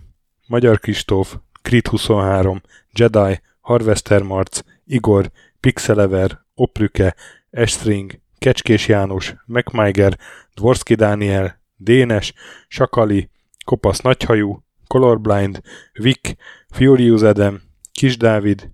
[0.48, 2.62] Magyar Kristóf, Krit 23,
[2.94, 7.16] Jedi, Harvester Marc, Igor, Pixelever, Oprüke,
[7.50, 10.18] Estring, Kecskés János, MacMiger,
[10.54, 12.34] Dvorski Dániel, Dénes,
[12.68, 13.30] Sakali,
[13.66, 15.62] Kopasz Nagyhajú, Colorblind,
[15.94, 16.36] Vic,
[16.70, 17.62] Furious Adam,
[17.92, 18.72] Kis Dávid,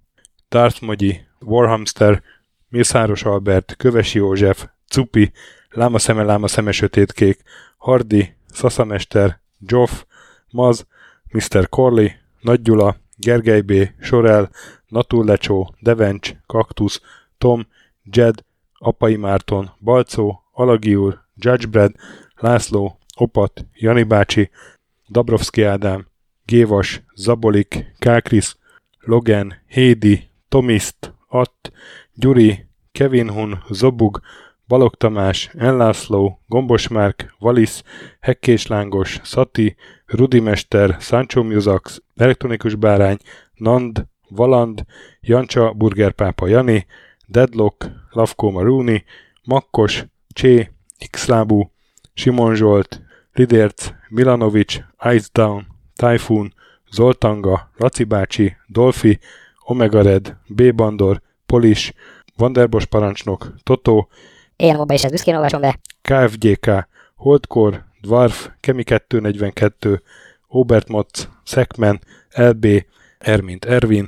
[0.49, 2.23] Darth Mogyi, Warhamster,
[2.69, 5.31] Mészáros Albert, Kövesi József, Cupi,
[5.69, 7.41] Láma szeme, sötétkék,
[7.77, 10.03] Hardi, Szaszamester, Joff,
[10.49, 10.85] Maz,
[11.31, 11.69] Mr.
[11.69, 12.07] Corley,
[12.41, 14.49] Nagy Gyula, Gergely B., Sorel,
[15.09, 17.01] Lecsó, Devencs, Kaktusz,
[17.37, 17.67] Tom,
[18.03, 18.43] Jed,
[18.73, 21.91] Apai Márton, Balcó, Alagi úr, Judgebred,
[22.35, 24.49] László, Opat, Jani bácsi,
[25.11, 26.07] Dabrowski Ádám,
[26.45, 28.55] Gévas, Zabolik, Kákris,
[28.99, 31.71] Logan, Hédi, Tomiszt, Att,
[32.13, 34.21] Gyuri, Kevin Hun, Zobug,
[34.67, 37.83] Balog Tamás, Enlászló, Gombos Márk, Valisz,
[38.19, 43.17] Hekkés Lángos, Szati, Rudimester, Sancho Musax, Elektronikus Bárány,
[43.53, 44.85] Nand, Valand,
[45.21, 46.85] Jancsa, Burgerpápa Jani,
[47.27, 49.03] Deadlock, Lavko Maruni,
[49.43, 50.71] Makkos, Csé,
[51.09, 51.71] Xlábú,
[52.13, 53.01] Simon Zsolt,
[53.33, 56.53] Lidérc, Milanovic, Ice Down, Typhoon,
[56.91, 59.19] Zoltanga, Laci bácsi, Dolfi,
[59.59, 60.73] Omega Red, B.
[60.75, 61.93] Bandor, Polis,
[62.35, 64.07] Vanderbos parancsnok, Toto,
[64.61, 65.79] én abban is ezt büszkén olvasom be.
[66.01, 70.01] KFGK, Holdcore, Dwarf, Kemi 242,
[70.47, 72.01] Obert Motz, Szekmen,
[72.35, 72.85] LB,
[73.17, 74.07] Ermint Ervin,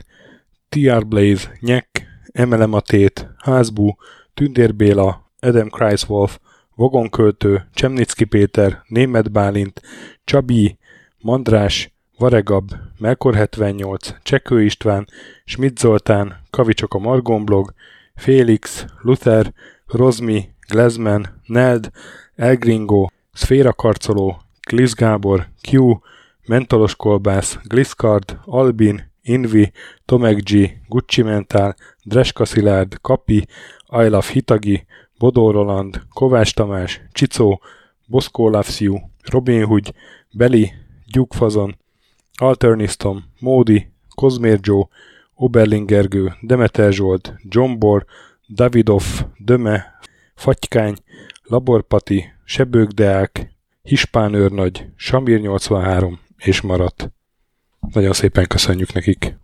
[0.69, 3.95] TR Blaze, Nyek, MLM Atét, Házbú,
[4.33, 6.39] Tündér Béla, Adam Kreiswolf,
[6.75, 9.81] Vagonköltő, Csemnicki Péter, Német Bálint,
[10.23, 10.77] Csabi,
[11.19, 15.07] Mandrás, Varegab, Melkor 78, Csekő István,
[15.45, 17.73] Schmidt Zoltán, Kavicsok a Margonblog,
[18.15, 19.53] Félix, Luther,
[19.85, 21.91] Rozmi, Glezman, Neld,
[22.35, 25.99] Elgringo, Szféra Karcoló, Glisz Gábor, Q,
[26.47, 29.71] Mentolos Kolbász, Gliscard, Albin, Invi,
[30.05, 33.37] Tomek G, Gucci Mentál, Dreska Szilárd, Kapi,
[33.89, 34.85] I Love Hitagi,
[35.23, 37.61] Bodó Roland, Kovács Tamás, Csicó,
[38.07, 39.93] Boszkó You, Robin Hood,
[40.31, 40.71] Beli,
[41.05, 41.77] Gyugfazon,
[42.35, 44.87] Alternisztom, Módi, Kozmér Joe,
[45.33, 47.35] Oberlingergő, Demeter Zsolt,
[47.77, 48.05] Bor,
[48.49, 49.03] Davidov,
[49.37, 49.99] Döme,
[50.35, 50.95] Fatykány,
[51.43, 57.11] Laborpati, Sebőgdeák, Hispán őrnagy, Samir 83 és Marat.
[57.93, 59.43] Nagyon szépen köszönjük nekik!